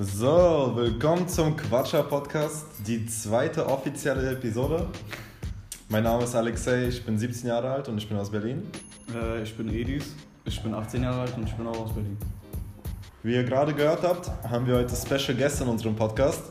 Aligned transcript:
So, 0.00 0.74
willkommen 0.76 1.26
zum 1.26 1.56
Quatscher 1.56 2.04
Podcast, 2.04 2.66
die 2.86 3.04
zweite 3.06 3.66
offizielle 3.66 4.30
Episode. 4.30 4.86
Mein 5.88 6.04
Name 6.04 6.22
ist 6.22 6.36
Alexei, 6.36 6.86
ich 6.86 7.04
bin 7.04 7.18
17 7.18 7.48
Jahre 7.48 7.72
alt 7.72 7.88
und 7.88 7.98
ich 7.98 8.08
bin 8.08 8.16
aus 8.16 8.30
Berlin. 8.30 8.62
Äh, 9.12 9.42
ich 9.42 9.56
bin 9.56 9.68
Edis, 9.74 10.14
ich 10.44 10.62
bin 10.62 10.72
18 10.72 11.02
Jahre 11.02 11.22
alt 11.22 11.36
und 11.36 11.48
ich 11.48 11.54
bin 11.56 11.66
auch 11.66 11.80
aus 11.80 11.92
Berlin. 11.92 12.16
Wie 13.24 13.34
ihr 13.34 13.42
gerade 13.42 13.74
gehört 13.74 14.04
habt, 14.04 14.30
haben 14.48 14.68
wir 14.68 14.76
heute 14.76 14.94
Special 14.94 15.36
Guest 15.36 15.62
in 15.62 15.66
unserem 15.66 15.96
Podcast. 15.96 16.44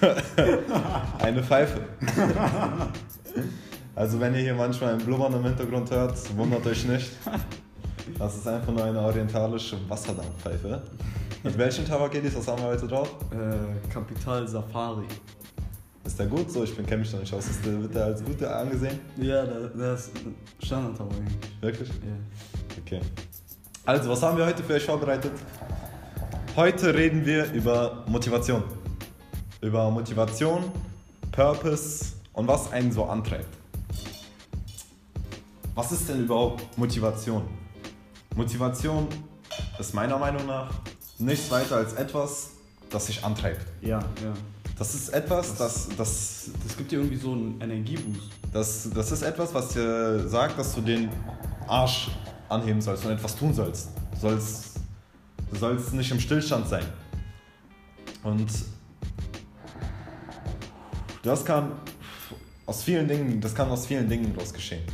Eine 1.20 1.44
Pfeife. 1.44 1.82
Also 3.94 4.18
wenn 4.18 4.34
ihr 4.34 4.40
hier 4.40 4.54
manchmal 4.54 4.94
ein 4.94 4.98
Blubbern 4.98 5.34
im 5.34 5.44
Hintergrund 5.44 5.88
hört, 5.88 6.36
wundert 6.36 6.66
euch 6.66 6.84
nicht. 6.84 7.12
Das 8.18 8.36
ist 8.36 8.46
einfach 8.46 8.72
nur 8.72 8.84
eine 8.84 9.00
orientalische 9.00 9.76
Wasserdampfpfeife. 9.88 10.82
Mit 11.42 11.58
welchem 11.58 11.84
Tabak 11.86 12.12
geht 12.12 12.36
Was 12.36 12.48
haben 12.48 12.62
wir 12.62 12.68
heute 12.68 12.86
drauf? 12.86 13.14
Äh, 13.30 13.92
Kapital 13.92 14.46
Safari. 14.48 15.06
Ist 16.04 16.18
der 16.18 16.26
gut 16.26 16.50
so? 16.50 16.64
Ich 16.64 16.74
kenne 16.74 16.98
mich 16.98 17.10
da 17.10 17.18
nicht 17.18 17.34
aus. 17.34 17.48
Ist 17.48 17.64
der, 17.64 17.82
wird 17.82 17.94
der 17.94 18.04
als 18.06 18.24
gut 18.24 18.42
angesehen? 18.42 19.00
Ja, 19.16 19.44
der, 19.44 19.68
der 19.68 19.94
ist 19.94 20.12
Standard-Tabak 20.62 21.18
eigentlich. 21.18 21.50
Wirklich? 21.60 21.88
Ja. 21.88 22.80
Okay. 22.80 23.00
Also, 23.84 24.10
was 24.10 24.22
haben 24.22 24.38
wir 24.38 24.46
heute 24.46 24.62
für 24.62 24.74
euch 24.74 24.84
vorbereitet? 24.84 25.32
Heute 26.56 26.94
reden 26.94 27.26
wir 27.26 27.52
über 27.52 28.04
Motivation. 28.06 28.62
Über 29.60 29.90
Motivation, 29.90 30.64
Purpose 31.32 32.14
und 32.32 32.46
was 32.48 32.72
einen 32.72 32.92
so 32.92 33.04
antreibt. 33.04 33.56
Was 35.74 35.92
ist 35.92 36.08
denn 36.08 36.24
überhaupt 36.24 36.78
Motivation? 36.78 37.42
Motivation 38.36 39.08
ist 39.78 39.94
meiner 39.94 40.18
Meinung 40.18 40.46
nach 40.46 40.70
nichts 41.18 41.50
weiter 41.50 41.76
als 41.76 41.94
etwas, 41.94 42.50
das 42.90 43.06
sich 43.06 43.24
antreibt. 43.24 43.66
Ja, 43.80 43.98
ja. 44.22 44.34
Das 44.78 44.94
ist 44.94 45.08
etwas, 45.08 45.56
das, 45.56 45.88
das, 45.96 46.50
Das 46.62 46.76
gibt 46.76 46.92
dir 46.92 46.98
irgendwie 46.98 47.16
so 47.16 47.32
einen 47.32 47.58
Energieboost. 47.62 48.30
das, 48.52 48.90
das 48.94 49.10
ist 49.10 49.22
etwas, 49.22 49.54
was 49.54 49.68
dir 49.70 50.28
sagt, 50.28 50.58
dass 50.58 50.74
du 50.74 50.82
den 50.82 51.08
Arsch 51.66 52.10
anheben 52.50 52.82
sollst 52.82 53.06
und 53.06 53.12
etwas 53.12 53.34
tun 53.36 53.54
sollst. 53.54 53.88
Du 54.12 54.20
sollst, 54.20 54.80
du 55.50 55.56
sollst 55.56 55.94
nicht 55.94 56.10
im 56.10 56.20
Stillstand 56.20 56.68
sein. 56.68 56.84
Und 58.22 58.50
das 61.22 61.42
kann 61.42 61.72
aus 62.66 62.82
vielen 62.82 63.08
Dingen, 63.08 63.40
das 63.40 63.54
kann 63.54 63.70
aus 63.70 63.86
vielen 63.86 64.08
Dingen 64.08 64.34
daraus 64.34 64.52
geschehen. 64.52 64.84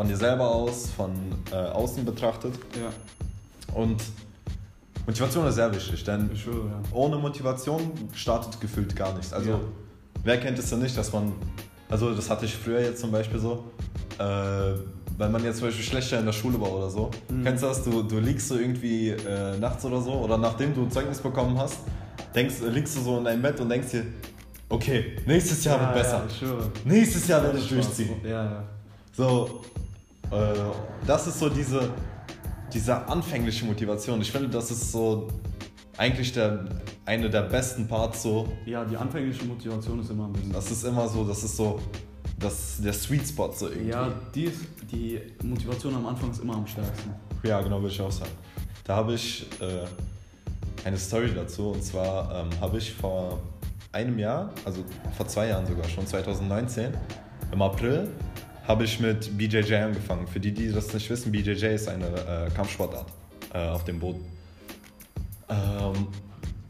Von 0.00 0.08
dir 0.08 0.16
selber 0.16 0.48
aus, 0.50 0.86
von 0.96 1.10
äh, 1.52 1.56
außen 1.56 2.06
betrachtet. 2.06 2.54
Ja, 2.74 3.74
Und 3.74 4.00
Motivation 5.06 5.46
ist 5.46 5.56
sehr 5.56 5.74
wichtig, 5.74 6.02
denn 6.04 6.34
schwöre, 6.34 6.68
ja. 6.68 6.80
ohne 6.94 7.16
Motivation 7.16 7.92
startet 8.14 8.58
gefühlt 8.62 8.96
gar 8.96 9.12
nichts. 9.12 9.34
Also, 9.34 9.50
Ja. 9.50 9.60
wer 10.24 10.40
kennt 10.40 10.58
es 10.58 10.70
denn 10.70 10.78
nicht, 10.78 10.96
dass 10.96 11.12
man, 11.12 11.34
also 11.90 12.14
das 12.14 12.30
hatte 12.30 12.46
ich 12.46 12.54
früher 12.56 12.80
jetzt 12.80 13.02
zum 13.02 13.12
Beispiel 13.12 13.38
so, 13.38 13.64
äh, 14.18 14.22
wenn 15.18 15.30
man 15.30 15.44
jetzt 15.44 15.58
zum 15.58 15.68
Beispiel 15.68 15.84
schlechter 15.84 16.18
in 16.18 16.24
der 16.24 16.32
Schule 16.32 16.58
war 16.58 16.72
oder 16.72 16.88
so, 16.88 17.10
Mhm. 17.28 17.44
kennst 17.44 17.62
du 17.62 17.66
das, 17.66 17.82
du, 17.84 18.02
du 18.02 18.20
liegst 18.20 18.48
so 18.48 18.56
irgendwie 18.56 19.10
äh, 19.10 19.58
nachts 19.58 19.84
oder 19.84 20.00
so, 20.00 20.12
oder 20.12 20.38
nachdem 20.38 20.74
du 20.74 20.80
ein 20.84 20.90
Zeugnis 20.90 21.18
bekommen 21.18 21.58
hast, 21.58 21.76
denkst, 22.34 22.54
liegst 22.72 22.96
du 22.96 23.02
so 23.02 23.18
in 23.18 23.24
deinem 23.24 23.42
Bett 23.42 23.60
und 23.60 23.68
denkst 23.68 23.90
dir, 23.90 24.06
okay, 24.70 25.18
nächstes 25.26 25.62
Jahr 25.62 25.78
wird 25.78 25.92
besser. 25.92 26.22
Ja, 26.26 26.34
schwöre. 26.34 26.72
Nächstes 26.86 27.28
Jahr 27.28 27.42
werde 27.42 27.58
ich 27.58 27.68
durchziehen. 27.68 28.14
so- 28.22 28.26
Ja, 28.26 28.44
ja. 28.46 28.62
So, 29.12 29.60
das 31.06 31.26
ist 31.26 31.38
so 31.38 31.48
diese, 31.48 31.90
diese 32.72 32.96
anfängliche 33.08 33.64
Motivation. 33.64 34.20
Ich 34.20 34.30
finde, 34.30 34.48
das 34.48 34.70
ist 34.70 34.92
so 34.92 35.28
eigentlich 35.96 36.32
der, 36.32 36.64
eine 37.04 37.28
der 37.28 37.42
besten 37.42 37.86
Parts 37.86 38.22
so. 38.22 38.48
Ja, 38.64 38.84
die 38.84 38.96
anfängliche 38.96 39.44
Motivation 39.44 40.00
ist 40.00 40.10
immer 40.10 40.26
ein 40.26 40.32
bisschen. 40.32 40.52
Das 40.52 40.70
ist 40.70 40.84
immer 40.84 41.08
so, 41.08 41.24
das 41.24 41.42
ist 41.42 41.56
so 41.56 41.80
das, 42.38 42.80
der 42.82 42.92
Sweet 42.92 43.26
Spot 43.26 43.52
so 43.52 43.68
irgendwie. 43.68 43.90
Ja, 43.90 44.12
die, 44.34 44.44
ist, 44.44 44.60
die 44.90 45.20
Motivation 45.42 45.94
am 45.94 46.06
Anfang 46.06 46.30
ist 46.30 46.40
immer 46.40 46.54
am 46.54 46.66
stärksten. 46.66 47.10
Ja, 47.42 47.60
genau, 47.60 47.80
würde 47.80 47.92
ich 47.92 48.00
auch 48.00 48.10
sagen. 48.10 48.30
Da 48.84 48.96
habe 48.96 49.14
ich 49.14 49.46
äh, 49.60 49.86
eine 50.86 50.96
Story 50.96 51.30
dazu 51.34 51.70
und 51.70 51.82
zwar 51.84 52.34
ähm, 52.34 52.60
habe 52.60 52.78
ich 52.78 52.92
vor 52.94 53.40
einem 53.92 54.18
Jahr, 54.18 54.50
also 54.64 54.84
vor 55.16 55.26
zwei 55.26 55.48
Jahren 55.48 55.66
sogar 55.66 55.84
schon, 55.88 56.06
2019, 56.06 56.94
im 57.52 57.62
April, 57.62 58.08
habe 58.70 58.84
ich 58.84 59.00
mit 59.00 59.36
BJJ 59.36 59.74
angefangen. 59.74 60.28
Für 60.28 60.38
die, 60.38 60.52
die 60.54 60.70
das 60.70 60.94
nicht 60.94 61.10
wissen, 61.10 61.32
BJJ 61.32 61.66
ist 61.74 61.88
eine 61.88 62.06
äh, 62.06 62.50
Kampfsportart 62.54 63.12
äh, 63.52 63.66
auf 63.66 63.82
dem 63.82 63.98
Boden. 63.98 64.24
Ähm, 65.48 66.06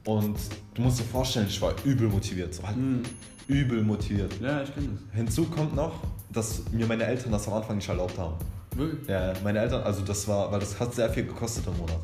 und 0.06 0.38
du 0.72 0.80
musst 0.80 0.98
dir 1.00 1.04
vorstellen, 1.04 1.46
ich 1.46 1.60
war 1.60 1.74
übel 1.84 2.08
motiviert, 2.08 2.54
so 2.54 2.66
halt 2.66 2.78
Mhm. 2.78 3.02
übel 3.48 3.82
motiviert. 3.82 4.32
Ja, 4.40 4.62
ich 4.62 4.72
kenne 4.74 4.96
Hinzu 5.12 5.44
kommt 5.44 5.76
noch, 5.76 5.92
dass 6.32 6.62
mir 6.72 6.86
meine 6.86 7.04
Eltern 7.04 7.32
das 7.32 7.46
am 7.48 7.52
Anfang 7.54 7.76
nicht 7.76 7.88
erlaubt 7.90 8.16
haben. 8.16 8.36
das. 8.70 8.78
Wirklich? 8.78 9.06
Ja, 9.06 9.34
meine 9.44 9.58
Eltern, 9.58 9.82
also 9.82 10.00
das 10.02 10.26
war, 10.26 10.50
weil 10.50 10.60
das 10.60 10.80
hat 10.80 10.94
sehr 10.94 11.10
viel 11.10 11.24
gekostet 11.24 11.66
im 11.66 11.76
Monat. 11.76 11.98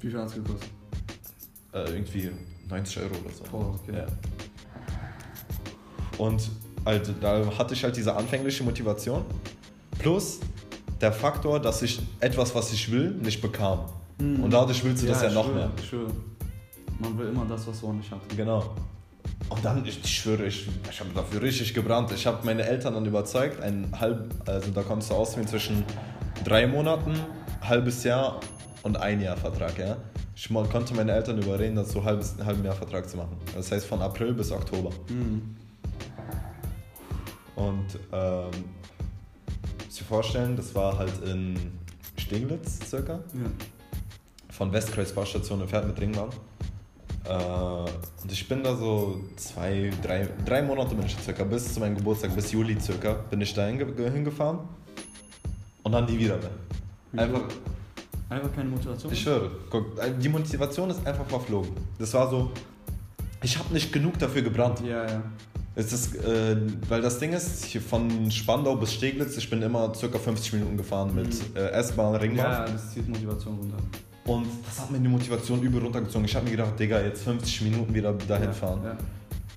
Wie 0.00 0.08
viel 0.10 0.18
hat 0.18 0.26
es 0.26 0.34
gekostet? 0.34 0.68
Äh, 1.72 1.84
irgendwie 1.92 2.32
90 2.68 2.98
Euro 2.98 3.14
oder 3.24 3.32
so. 3.32 3.44
Boah, 3.44 3.78
okay. 3.80 3.98
Ja. 3.98 4.06
Und 6.18 6.50
also, 6.86 7.12
da 7.20 7.44
hatte 7.58 7.74
ich 7.74 7.82
halt 7.82 7.96
diese 7.96 8.14
anfängliche 8.14 8.62
Motivation. 8.62 9.24
Plus 9.98 10.38
der 11.00 11.12
Faktor, 11.12 11.58
dass 11.58 11.82
ich 11.82 12.00
etwas, 12.20 12.54
was 12.54 12.72
ich 12.72 12.90
will, 12.90 13.10
nicht 13.10 13.42
bekam. 13.42 13.80
Mhm. 14.18 14.44
Und 14.44 14.52
dadurch 14.52 14.84
willst 14.84 15.02
du 15.02 15.08
das 15.08 15.20
ja 15.20 15.30
noch 15.30 15.46
schwöre, 15.46 15.56
mehr. 15.56 15.70
Ich 15.78 15.88
schwöre. 15.88 16.12
Man 17.00 17.18
will 17.18 17.28
immer 17.28 17.44
das, 17.44 17.66
was 17.66 17.82
man 17.82 17.98
nicht 17.98 18.10
hat. 18.10 18.20
Genau. 18.36 18.74
Und 19.48 19.64
dann, 19.64 19.84
ich, 19.84 20.00
schwöre, 20.06 20.46
ich, 20.46 20.68
ich 20.88 21.00
habe 21.00 21.10
dafür 21.12 21.42
richtig 21.42 21.74
gebrannt. 21.74 22.12
Ich 22.12 22.24
habe 22.24 22.38
meine 22.44 22.64
Eltern 22.64 22.94
dann 22.94 23.04
überzeugt, 23.04 23.60
ein 23.60 23.92
halb, 23.98 24.32
also 24.46 24.70
da 24.70 24.82
kommst 24.82 25.10
du 25.10 25.14
aus 25.14 25.36
wie 25.36 25.44
zwischen 25.44 25.84
drei 26.44 26.68
Monaten, 26.68 27.14
halbes 27.62 28.04
Jahr 28.04 28.40
und 28.84 28.96
ein 28.96 29.20
Jahr 29.20 29.36
Vertrag, 29.36 29.76
ja. 29.78 29.96
Ich 30.36 30.48
konnte 30.48 30.94
meine 30.94 31.12
Eltern 31.12 31.38
überreden, 31.38 31.74
dazu 31.74 32.04
halbes, 32.04 32.38
ein 32.38 32.46
halben 32.46 32.64
Jahr 32.64 32.76
Vertrag 32.76 33.08
zu 33.08 33.16
machen. 33.16 33.36
Das 33.54 33.72
heißt 33.72 33.86
von 33.86 34.00
April 34.00 34.34
bis 34.34 34.52
Oktober. 34.52 34.90
Mhm. 35.08 35.56
Und 37.56 37.98
ähm, 38.12 38.50
muss 39.84 39.96
dir 39.96 40.04
vorstellen, 40.04 40.56
das 40.56 40.74
war 40.74 40.96
halt 40.98 41.12
in 41.24 41.56
Steglitz 42.16 42.78
circa. 42.88 43.14
Ja. 43.34 43.50
von 44.50 44.72
Westkreuz 44.72 45.12
Baustation 45.12 45.60
entfernt 45.60 45.88
mit 45.88 46.00
Ringbahn. 46.00 46.30
Äh, 47.24 47.32
und 48.22 48.30
ich 48.32 48.46
bin 48.48 48.62
da 48.62 48.76
so 48.76 49.20
zwei, 49.36 49.90
drei, 50.02 50.28
drei 50.44 50.62
Monate 50.62 50.94
bin 50.94 51.06
ich 51.06 51.16
circa, 51.16 51.44
bis 51.44 51.74
zu 51.74 51.80
meinem 51.80 51.96
Geburtstag, 51.96 52.34
bis 52.34 52.52
Juli 52.52 52.78
circa, 52.80 53.14
bin 53.14 53.40
ich 53.40 53.52
da 53.54 53.66
hinge 53.66 53.86
hingefahren 54.10 54.60
und 55.82 55.92
dann 55.92 56.04
nie 56.06 56.18
wieder. 56.18 56.38
Einfach, 57.16 57.42
Einfach 58.28 58.52
keine 58.54 58.68
Motivation? 58.70 59.12
ich 59.12 59.24
höre, 59.24 59.50
guck, 59.70 60.00
die 60.20 60.28
Motivation 60.28 60.90
ist 60.90 61.06
einfach 61.06 61.26
verflogen. 61.26 61.70
Das 61.98 62.12
war 62.14 62.28
so, 62.28 62.50
ich 63.42 63.58
habe 63.58 63.72
nicht 63.72 63.92
genug 63.92 64.18
dafür 64.18 64.42
gebrannt. 64.42 64.80
Ja, 64.80 65.06
ja. 65.06 65.22
Es 65.78 65.92
ist, 65.92 66.16
äh, 66.16 66.56
weil 66.88 67.02
das 67.02 67.18
Ding 67.18 67.32
ist, 67.34 67.66
hier 67.66 67.82
von 67.82 68.30
Spandau 68.30 68.76
bis 68.76 68.94
Steglitz, 68.94 69.36
ich 69.36 69.48
bin 69.50 69.60
immer 69.60 69.94
circa 69.94 70.18
50 70.18 70.54
Minuten 70.54 70.76
gefahren 70.78 71.14
mit 71.14 71.26
Mhm. 71.28 71.54
äh, 71.56 71.68
S-Bahn, 71.68 72.14
Ringbahn. 72.16 72.50
Ja, 72.50 72.64
das 72.64 72.92
zieht 72.94 73.06
Motivation 73.08 73.56
runter. 73.58 73.76
Und 74.24 74.46
das 74.66 74.80
hat 74.80 74.90
mir 74.90 74.98
die 74.98 75.08
Motivation 75.08 75.62
übel 75.62 75.82
runtergezogen. 75.82 76.24
Ich 76.24 76.34
habe 76.34 76.46
mir 76.46 76.52
gedacht, 76.52 76.78
Digga, 76.80 77.00
jetzt 77.02 77.22
50 77.22 77.60
Minuten 77.62 77.94
wieder 77.94 78.12
dahin 78.14 78.46
ja, 78.46 78.52
fahren. 78.52 78.80
Ja. 78.84 78.96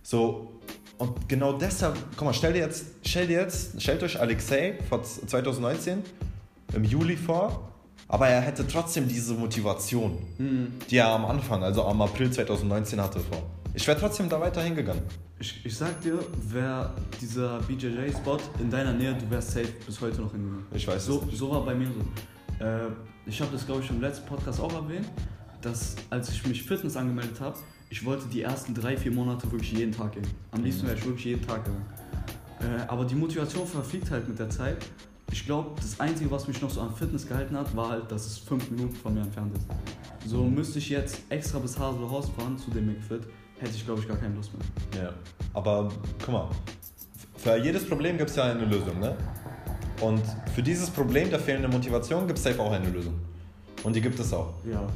So, 0.03 0.51
und 0.97 1.29
genau 1.29 1.53
deshalb, 1.53 1.95
guck 2.17 2.25
mal, 2.25 2.33
stell 2.33 2.51
dir 2.53 2.59
jetzt, 2.59 2.85
stell 3.05 3.25
dir 3.27 3.39
jetzt, 3.39 3.81
stellt 3.81 4.03
euch 4.03 4.19
Alexei 4.19 4.77
vor 4.89 5.01
2019 5.01 5.99
im 6.75 6.83
Juli 6.83 7.15
vor, 7.15 7.71
aber 8.09 8.27
er 8.27 8.41
hätte 8.41 8.67
trotzdem 8.67 9.07
diese 9.07 9.33
Motivation, 9.35 10.17
Mhm. 10.37 10.67
die 10.91 10.97
er 10.97 11.07
am 11.07 11.23
Anfang, 11.25 11.63
also 11.63 11.85
am 11.85 12.01
April 12.01 12.29
2019 12.29 13.01
hatte 13.01 13.21
vor. 13.21 13.41
Ich 13.73 13.87
wäre 13.87 13.99
trotzdem 13.99 14.27
da 14.29 14.39
weiter 14.39 14.61
hingegangen. 14.61 15.03
Ich, 15.39 15.65
ich 15.65 15.75
sag 15.75 16.01
dir, 16.01 16.19
wäre 16.49 16.93
dieser 17.21 17.59
BJJ-Spot 17.61 18.37
in 18.59 18.69
deiner 18.69 18.91
Nähe, 18.93 19.13
du 19.15 19.29
wärst 19.29 19.51
safe 19.51 19.67
bis 19.85 20.01
heute 20.01 20.21
noch 20.21 20.31
hingegangen. 20.31 20.65
Ich 20.73 20.87
weiß 20.87 21.05
So, 21.05 21.19
es 21.19 21.25
nicht. 21.27 21.37
so 21.37 21.51
war 21.51 21.63
bei 21.65 21.75
mir 21.75 21.87
so. 21.87 22.63
Äh, 22.65 22.87
ich 23.25 23.39
habe 23.39 23.51
das, 23.51 23.65
glaube 23.65 23.81
ich, 23.83 23.89
im 23.89 24.01
letzten 24.01 24.25
Podcast 24.27 24.59
auch 24.59 24.73
erwähnt, 24.73 25.07
dass 25.61 25.95
als 26.09 26.29
ich 26.29 26.45
mich 26.45 26.63
Fitness 26.63 26.97
angemeldet 26.97 27.39
habe, 27.39 27.57
ich 27.89 28.03
wollte 28.05 28.27
die 28.27 28.41
ersten 28.41 28.73
drei, 28.73 28.97
vier 28.97 29.11
Monate 29.11 29.49
wirklich 29.51 29.71
jeden 29.71 29.91
Tag 29.91 30.13
gehen. 30.13 30.27
Am 30.51 30.63
liebsten 30.63 30.87
wäre 30.87 30.97
ich 30.97 31.05
wirklich 31.05 31.25
jeden 31.25 31.45
Tag 31.47 31.63
gegangen. 31.63 31.85
Äh, 32.59 32.81
aber 32.87 33.05
die 33.05 33.15
Motivation 33.15 33.65
verfliegt 33.65 34.11
halt 34.11 34.27
mit 34.27 34.37
der 34.39 34.49
Zeit. 34.49 34.77
Ich 35.31 35.45
glaube, 35.45 35.69
das 35.79 35.99
Einzige, 35.99 36.29
was 36.31 36.47
mich 36.47 36.59
noch 36.61 36.69
so 36.71 36.81
an 36.81 36.93
Fitness 36.95 37.27
gehalten 37.27 37.55
hat, 37.55 37.73
war 37.75 37.89
halt, 37.89 38.11
dass 38.11 38.25
es 38.25 38.37
fünf 38.39 38.69
Minuten 38.71 38.95
von 38.95 39.13
mir 39.13 39.21
entfernt 39.21 39.55
ist. 39.55 39.65
So 40.29 40.43
müsste 40.43 40.79
ich 40.79 40.89
jetzt 40.89 41.21
extra 41.29 41.59
bis 41.59 41.77
Haselhorst 41.77 42.31
fahren 42.31 42.57
zu 42.57 42.71
dem 42.71 42.87
McFit, 42.87 43.21
hätte 43.59 43.71
ich, 43.75 43.85
glaube 43.85 44.01
ich, 44.01 44.07
gar 44.07 44.17
keine 44.17 44.35
Lust 44.35 44.51
mehr. 44.53 45.03
Ja. 45.03 45.13
Aber 45.53 45.89
guck 46.23 46.33
mal, 46.33 46.49
für 47.37 47.57
jedes 47.57 47.87
Problem 47.87 48.17
gibt 48.17 48.29
es 48.29 48.35
ja 48.35 48.43
eine 48.43 48.65
Lösung, 48.65 48.99
ne? 48.99 49.15
Und 50.01 50.21
für 50.55 50.63
dieses 50.63 50.89
Problem 50.89 51.29
der 51.29 51.39
fehlenden 51.39 51.71
Motivation 51.71 52.25
gibt 52.25 52.37
es 52.39 52.43
safe 52.43 52.59
auch 52.61 52.71
eine 52.71 52.89
Lösung. 52.89 53.15
Und 53.83 53.95
die 53.95 54.01
gibt 54.01 54.19
es 54.19 54.33
auch. 54.33 54.53
Ja. 54.69 54.87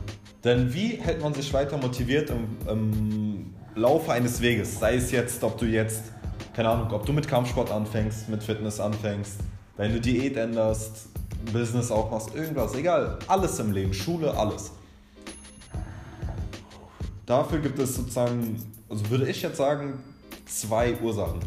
Denn 0.43 0.73
wie 0.73 0.97
hält 0.97 1.21
man 1.21 1.33
sich 1.33 1.53
weiter 1.53 1.77
motiviert 1.77 2.29
im, 2.29 2.47
im 2.67 3.53
Laufe 3.75 4.11
eines 4.11 4.41
Weges? 4.41 4.79
Sei 4.79 4.95
es 4.95 5.11
jetzt, 5.11 5.43
ob 5.43 5.57
du 5.57 5.65
jetzt, 5.65 6.11
keine 6.53 6.69
Ahnung, 6.69 6.91
ob 6.91 7.05
du 7.05 7.13
mit 7.13 7.27
Kampfsport 7.27 7.71
anfängst, 7.71 8.29
mit 8.29 8.43
Fitness 8.43 8.79
anfängst, 8.79 9.39
wenn 9.77 9.93
du 9.93 10.01
Diät 10.01 10.37
änderst, 10.37 11.07
Business 11.51 11.91
auch 11.91 12.11
machst, 12.11 12.35
irgendwas, 12.35 12.73
egal, 12.75 13.19
alles 13.27 13.59
im 13.59 13.71
Leben, 13.71 13.93
Schule, 13.93 14.35
alles. 14.35 14.71
Dafür 17.25 17.59
gibt 17.59 17.79
es 17.79 17.95
sozusagen, 17.95 18.61
also 18.89 19.09
würde 19.09 19.27
ich 19.29 19.41
jetzt 19.41 19.57
sagen, 19.57 19.99
zwei 20.45 20.99
Ursachen. 21.01 21.39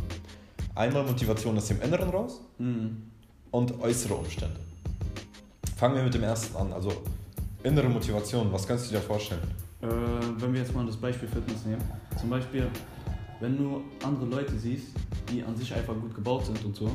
Einmal 0.75 1.05
Motivation 1.05 1.57
aus 1.57 1.69
dem 1.69 1.81
Inneren 1.83 2.09
raus 2.11 2.41
Mhm. 2.59 3.03
und 3.51 3.81
äußere 3.81 4.15
Umstände. 4.15 4.57
Fangen 5.77 5.97
wir 5.97 6.03
mit 6.03 6.15
dem 6.15 6.23
ersten 6.23 6.57
an, 6.57 6.73
also 6.73 6.91
innere 7.63 7.89
Motivation, 7.89 8.51
was 8.53 8.67
kannst 8.67 8.87
du 8.91 8.95
dir 8.95 9.01
vorstellen? 9.03 9.43
Äh, 9.83 9.87
wenn 10.39 10.53
wir 10.55 10.61
jetzt 10.61 10.75
mal 10.75 10.87
das 10.87 10.97
Beispiel 10.97 11.29
Fitness 11.29 11.65
nehmen. 11.67 11.83
Zum 12.19 12.31
Beispiel, 12.31 12.69
wenn 13.41 13.59
du 13.59 13.83
andere 14.03 14.27
Leute 14.27 14.59
siehst, 14.59 14.87
die 15.31 15.43
an 15.43 15.55
sich 15.57 15.75
einfach 15.75 15.95
gut 15.95 16.15
gebaut 16.15 16.47
sind 16.47 16.65
und 16.65 16.75
so, 16.75 16.91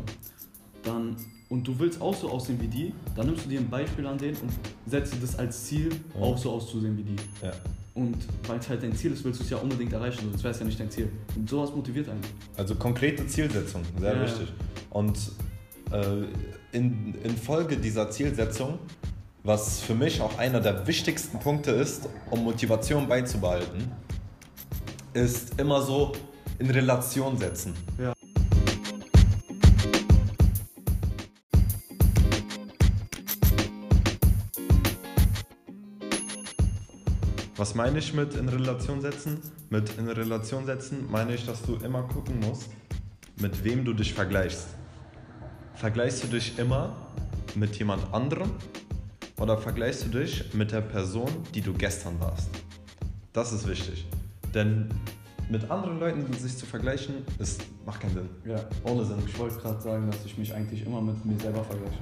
dann 0.84 1.16
und 1.50 1.68
du 1.68 1.78
willst 1.78 2.02
auch 2.02 2.16
so 2.16 2.32
aussehen 2.32 2.60
wie 2.62 2.68
die, 2.68 2.94
dann 3.16 3.26
nimmst 3.28 3.46
du 3.46 3.50
dir 3.50 3.60
ein 3.60 3.70
Beispiel 3.70 4.08
an 4.08 4.18
denen 4.18 4.38
und 4.38 4.52
setzt 4.88 5.14
dir 5.14 5.20
das 5.20 5.36
als 5.38 5.66
Ziel, 5.66 5.90
Ja. 6.16 6.22
auch 6.22 6.38
so 6.38 6.52
auszusehen 6.52 6.98
wie 6.98 7.04
die. 7.04 7.16
Ja. 7.44 7.52
Und 7.94 8.16
weil 8.48 8.58
es 8.60 8.70
halt 8.70 8.84
dein 8.84 8.96
Ziel 8.96 9.12
ist, 9.12 9.24
willst 9.26 9.42
du 9.42 9.44
es 9.44 9.50
ja 9.50 9.58
unbedingt 9.58 9.92
erreichen, 9.92 10.22
sonst 10.30 10.44
wäre 10.44 10.54
es 10.54 10.60
ja 10.60 10.66
nicht 10.66 10.80
dein 10.80 10.90
Ziel. 10.90 11.12
Und 11.36 11.50
sowas 11.50 11.72
motiviert 11.76 12.08
einen. 12.08 12.22
Also 12.56 12.76
konkrete 12.76 13.28
Zielsetzung, 13.28 13.82
sehr 14.00 14.16
Ja. 14.16 14.22
wichtig. 14.24 14.48
Und 14.92 15.18
äh, 15.92 16.24
in, 16.72 17.16
in 17.24 17.36
Folge 17.36 17.76
dieser 17.76 18.10
Zielsetzung, 18.10 18.80
was 19.44 19.82
für 19.82 19.96
mich 19.96 20.22
auch 20.22 20.38
einer 20.38 20.62
der 20.62 20.88
wichtigsten 20.88 21.40
Punkte 21.40 21.72
ist, 21.72 22.08
um 22.30 22.44
Motivation 22.44 23.08
beizubehalten, 23.10 23.92
ist 25.14 25.60
immer 25.60 25.82
so 25.82 26.14
in 26.60 26.70
Relation 26.70 27.38
setzen. 27.38 27.74
Ja. 28.00 28.14
Was 37.62 37.76
meine 37.76 38.00
ich 38.00 38.12
mit 38.16 38.34
in 38.34 38.50
Relation 38.50 39.02
setzen? 39.02 39.40
Mit 39.70 39.96
in 40.00 40.10
Relation 40.10 40.66
setzen 40.66 41.06
meine 41.12 41.36
ich, 41.36 41.46
dass 41.46 41.62
du 41.62 41.76
immer 41.76 42.02
gucken 42.02 42.40
musst, 42.40 42.72
mit 43.40 43.64
wem 43.64 43.86
du 43.86 43.94
dich 43.94 44.16
vergleichst. 44.16 44.70
Vergleichst 45.76 46.24
du 46.24 46.28
dich 46.30 46.58
immer 46.58 46.96
mit 47.54 47.76
jemand 47.76 48.12
anderem 48.16 48.50
oder 49.38 49.60
vergleichst 49.60 50.06
du 50.06 50.10
dich 50.10 50.52
mit 50.56 50.72
der 50.72 50.82
Person, 50.82 51.30
die 51.54 51.62
du 51.62 51.72
gestern 51.72 52.20
warst? 52.20 52.50
Das 53.32 53.54
ist 53.54 53.68
wichtig. 53.68 54.08
Denn 54.56 54.90
mit 55.48 55.70
anderen 55.70 56.00
Leuten 56.00 56.34
sich 56.34 56.58
zu 56.58 56.66
vergleichen, 56.66 57.14
ist, 57.38 57.62
macht 57.86 58.02
keinen 58.02 58.16
Sinn. 58.16 58.30
Ja. 58.44 58.66
Ohne 58.86 59.06
Sinn. 59.06 59.18
Ich 59.28 59.38
wollte 59.38 59.60
gerade 59.60 59.80
sagen, 59.80 60.10
dass 60.10 60.26
ich 60.26 60.36
mich 60.36 60.52
eigentlich 60.52 60.84
immer 60.84 61.00
mit 61.00 61.24
mir 61.24 61.40
selber 61.40 61.64
vergleiche. 61.64 62.00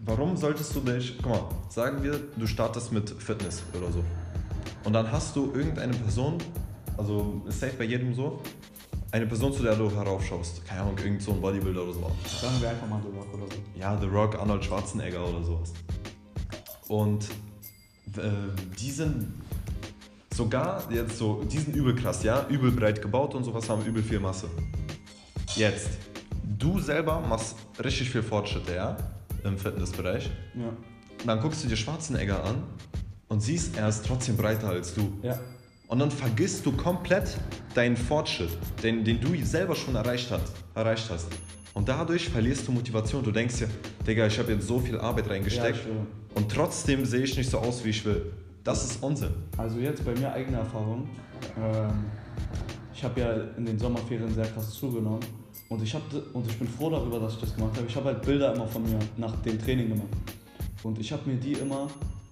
Warum 0.00 0.34
solltest 0.34 0.74
du 0.74 0.80
dich, 0.80 1.18
guck 1.20 1.30
mal, 1.30 1.44
sagen 1.68 2.02
wir, 2.02 2.18
du 2.38 2.46
startest 2.46 2.90
mit 2.90 3.10
Fitness 3.10 3.62
oder 3.76 3.92
so. 3.92 4.02
Und 4.86 4.92
dann 4.92 5.10
hast 5.10 5.34
du 5.34 5.52
irgendeine 5.52 5.92
Person, 5.94 6.38
also 6.96 7.42
ist 7.48 7.58
safe 7.58 7.74
bei 7.76 7.82
jedem 7.82 8.14
so, 8.14 8.40
eine 9.10 9.26
Person, 9.26 9.52
zu 9.52 9.64
der 9.64 9.74
du 9.74 9.90
heraufschaust. 9.90 10.64
Keine 10.64 10.82
Ahnung, 10.82 10.96
irgend 10.98 11.20
so 11.20 11.32
ein 11.32 11.40
Bodybuilder 11.40 11.82
oder 11.82 11.92
so. 11.92 12.00
Sagen 12.40 12.60
wir 12.60 12.70
einfach 12.70 12.88
mal 12.88 13.00
drüber 13.00 13.26
oder 13.34 13.52
so. 13.52 13.60
Ja, 13.76 13.98
The 14.00 14.06
Rock, 14.06 14.38
Arnold 14.38 14.64
Schwarzenegger 14.64 15.28
oder 15.28 15.42
sowas. 15.42 15.72
Und 16.86 17.24
äh, 18.16 18.30
die 18.78 18.92
sind 18.92 19.34
sogar 20.32 20.88
jetzt 20.92 21.18
so, 21.18 21.42
die 21.42 21.58
sind 21.58 21.74
übel 21.74 21.96
krass, 21.96 22.22
ja, 22.22 22.46
übel 22.48 22.70
breit 22.70 23.02
gebaut 23.02 23.34
und 23.34 23.42
sowas, 23.42 23.68
haben 23.68 23.84
übel 23.84 24.04
viel 24.04 24.20
Masse. 24.20 24.48
Jetzt, 25.56 25.98
du 26.44 26.78
selber 26.78 27.18
machst 27.28 27.56
richtig 27.82 28.10
viel 28.10 28.22
Fortschritte, 28.22 28.76
ja, 28.76 28.96
im 29.42 29.58
Fitnessbereich. 29.58 30.30
Ja. 30.54 30.68
Und 30.68 31.26
dann 31.26 31.40
guckst 31.40 31.64
du 31.64 31.68
dir 31.68 31.76
Schwarzenegger 31.76 32.44
an 32.44 32.62
und 33.28 33.40
siehst, 33.40 33.76
er 33.76 33.88
ist 33.88 34.04
trotzdem 34.06 34.36
breiter 34.36 34.68
als 34.68 34.94
du. 34.94 35.12
Ja. 35.22 35.38
Und 35.88 36.00
dann 36.00 36.10
vergisst 36.10 36.66
du 36.66 36.72
komplett 36.72 37.36
deinen 37.74 37.96
Fortschritt, 37.96 38.50
den, 38.82 39.04
den 39.04 39.20
du 39.20 39.36
selber 39.44 39.76
schon 39.76 39.94
erreicht, 39.94 40.30
hat, 40.30 40.42
erreicht 40.74 41.08
hast. 41.10 41.28
Und 41.74 41.88
dadurch 41.88 42.28
verlierst 42.28 42.66
du 42.66 42.72
Motivation. 42.72 43.22
Du 43.22 43.30
denkst 43.30 43.58
dir, 43.58 43.68
Digga, 44.06 44.26
ich 44.26 44.38
habe 44.38 44.52
jetzt 44.52 44.66
so 44.66 44.78
viel 44.78 44.98
Arbeit 44.98 45.28
reingesteckt 45.28 45.86
Ja, 45.86 46.06
und 46.34 46.50
trotzdem 46.50 47.04
sehe 47.04 47.22
ich 47.22 47.36
nicht 47.36 47.50
so 47.50 47.58
aus, 47.58 47.84
wie 47.84 47.90
ich 47.90 48.04
will. 48.04 48.32
Das 48.64 48.84
ist 48.84 49.02
Unsinn. 49.02 49.30
Also 49.56 49.78
jetzt 49.78 50.04
bei 50.04 50.12
mir 50.14 50.32
eigene 50.32 50.56
Erfahrung. 50.56 51.08
Ähm, 51.56 52.06
ich 52.92 53.04
habe 53.04 53.20
ja 53.20 53.32
in 53.56 53.66
den 53.66 53.78
Sommerferien 53.78 54.32
sehr 54.34 54.46
krass 54.46 54.72
zugenommen 54.72 55.20
und 55.68 55.82
ich, 55.82 55.94
hab, 55.94 56.02
und 56.32 56.46
ich 56.48 56.58
bin 56.58 56.66
froh 56.66 56.90
darüber, 56.90 57.20
dass 57.20 57.34
ich 57.34 57.40
das 57.40 57.54
gemacht 57.54 57.76
habe. 57.76 57.86
Ich 57.86 57.94
habe 57.94 58.06
halt 58.06 58.22
Bilder 58.22 58.54
immer 58.54 58.66
von 58.66 58.82
mir 58.82 58.98
nach 59.16 59.36
dem 59.42 59.60
Training 59.60 59.90
gemacht. 59.90 60.08
Und 60.82 60.98
ich 60.98 61.12
habe 61.12 61.28
mir 61.28 61.36
die 61.36 61.52
immer, 61.52 61.88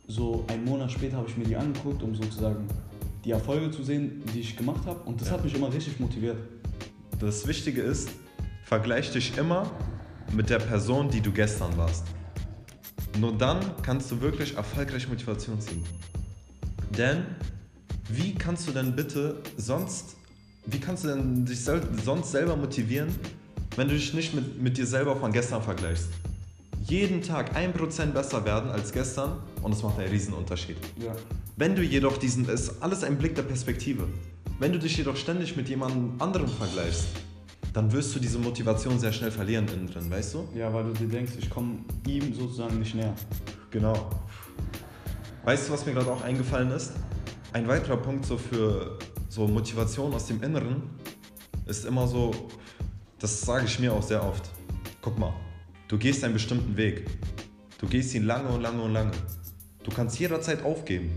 so 0.06 0.44
einen 0.48 0.64
Monat 0.64 0.92
später 0.92 1.16
habe 1.16 1.28
ich 1.28 1.36
mir 1.36 1.44
die 1.44 1.56
angeguckt, 1.56 2.02
um 2.02 2.14
sozusagen 2.14 2.66
die 3.24 3.30
Erfolge 3.30 3.70
zu 3.70 3.82
sehen, 3.82 4.22
die 4.34 4.40
ich 4.40 4.56
gemacht 4.56 4.84
habe. 4.86 5.00
Und 5.04 5.20
das 5.20 5.28
Ja. 5.28 5.34
hat 5.34 5.44
mich 5.44 5.54
immer 5.54 5.72
richtig 5.72 5.98
motiviert. 5.98 6.36
Das 7.18 7.46
Wichtige 7.46 7.80
ist, 7.80 8.10
vergleich 8.64 9.10
dich 9.12 9.36
immer 9.38 9.70
mit 10.32 10.50
der 10.50 10.58
Person, 10.58 11.08
die 11.08 11.20
du 11.20 11.32
gestern 11.32 11.76
warst. 11.76 12.06
Nur 13.18 13.32
dann 13.32 13.60
kannst 13.82 14.10
du 14.10 14.20
wirklich 14.20 14.56
erfolgreich 14.56 15.08
Motivation 15.08 15.60
ziehen. 15.60 15.84
Denn 16.96 17.24
wie 18.10 18.34
kannst 18.34 18.68
du 18.68 18.72
denn 18.72 18.94
bitte 18.94 19.40
sonst, 19.56 20.16
wie 20.66 20.78
kannst 20.78 21.04
du 21.04 21.08
denn 21.08 21.46
dich 21.46 21.60
sonst 21.60 22.32
selber 22.32 22.56
motivieren, 22.56 23.08
wenn 23.76 23.88
du 23.88 23.94
dich 23.94 24.12
nicht 24.12 24.34
mit, 24.34 24.60
mit 24.60 24.76
dir 24.76 24.86
selber 24.86 25.16
von 25.16 25.32
gestern 25.32 25.62
vergleichst? 25.62 26.08
Jeden 26.94 27.22
Tag 27.22 27.56
1% 27.56 28.12
besser 28.12 28.44
werden 28.44 28.70
als 28.70 28.92
gestern 28.92 29.42
und 29.62 29.72
es 29.72 29.82
macht 29.82 29.98
einen 29.98 30.10
riesen 30.10 30.32
Unterschied. 30.32 30.76
Ja. 30.96 31.12
Wenn 31.56 31.74
du 31.74 31.82
jedoch 31.82 32.18
diesen, 32.18 32.48
es 32.48 32.68
ist 32.68 32.82
alles 32.84 33.02
ein 33.02 33.18
Blick 33.18 33.34
der 33.34 33.42
Perspektive. 33.42 34.06
Wenn 34.60 34.72
du 34.72 34.78
dich 34.78 34.96
jedoch 34.96 35.16
ständig 35.16 35.56
mit 35.56 35.68
jemand 35.68 36.22
anderem 36.22 36.46
vergleichst, 36.46 37.08
dann 37.72 37.90
wirst 37.90 38.14
du 38.14 38.20
diese 38.20 38.38
Motivation 38.38 38.96
sehr 39.00 39.12
schnell 39.12 39.32
verlieren 39.32 39.66
innen 39.74 39.88
drin, 39.88 40.08
weißt 40.08 40.34
du? 40.34 40.48
Ja, 40.54 40.72
weil 40.72 40.84
du 40.84 40.92
dir 40.92 41.08
denkst, 41.08 41.32
ich 41.36 41.50
komme 41.50 41.78
ihm 42.06 42.32
sozusagen 42.32 42.78
nicht 42.78 42.94
näher. 42.94 43.16
Genau. 43.72 44.08
Weißt 45.42 45.68
du, 45.68 45.72
was 45.72 45.84
mir 45.84 45.94
gerade 45.94 46.12
auch 46.12 46.22
eingefallen 46.22 46.70
ist? 46.70 46.92
Ein 47.52 47.66
weiterer 47.66 47.96
Punkt 47.96 48.24
so 48.24 48.38
für 48.38 49.00
so 49.28 49.48
Motivation 49.48 50.14
aus 50.14 50.26
dem 50.26 50.40
Inneren 50.44 50.84
ist 51.66 51.86
immer 51.86 52.06
so, 52.06 52.30
das 53.18 53.40
sage 53.40 53.64
ich 53.66 53.80
mir 53.80 53.92
auch 53.92 54.02
sehr 54.04 54.24
oft. 54.24 54.48
Guck 55.02 55.18
mal, 55.18 55.34
du 55.88 55.98
gehst 55.98 56.24
einen 56.24 56.34
bestimmten 56.34 56.76
Weg. 56.76 57.06
Du 57.78 57.86
gehst 57.86 58.14
ihn 58.14 58.24
lange 58.24 58.48
und 58.48 58.62
lange 58.62 58.82
und 58.82 58.92
lange. 58.92 59.12
Du 59.82 59.90
kannst 59.90 60.18
jederzeit 60.18 60.64
aufgeben. 60.64 61.10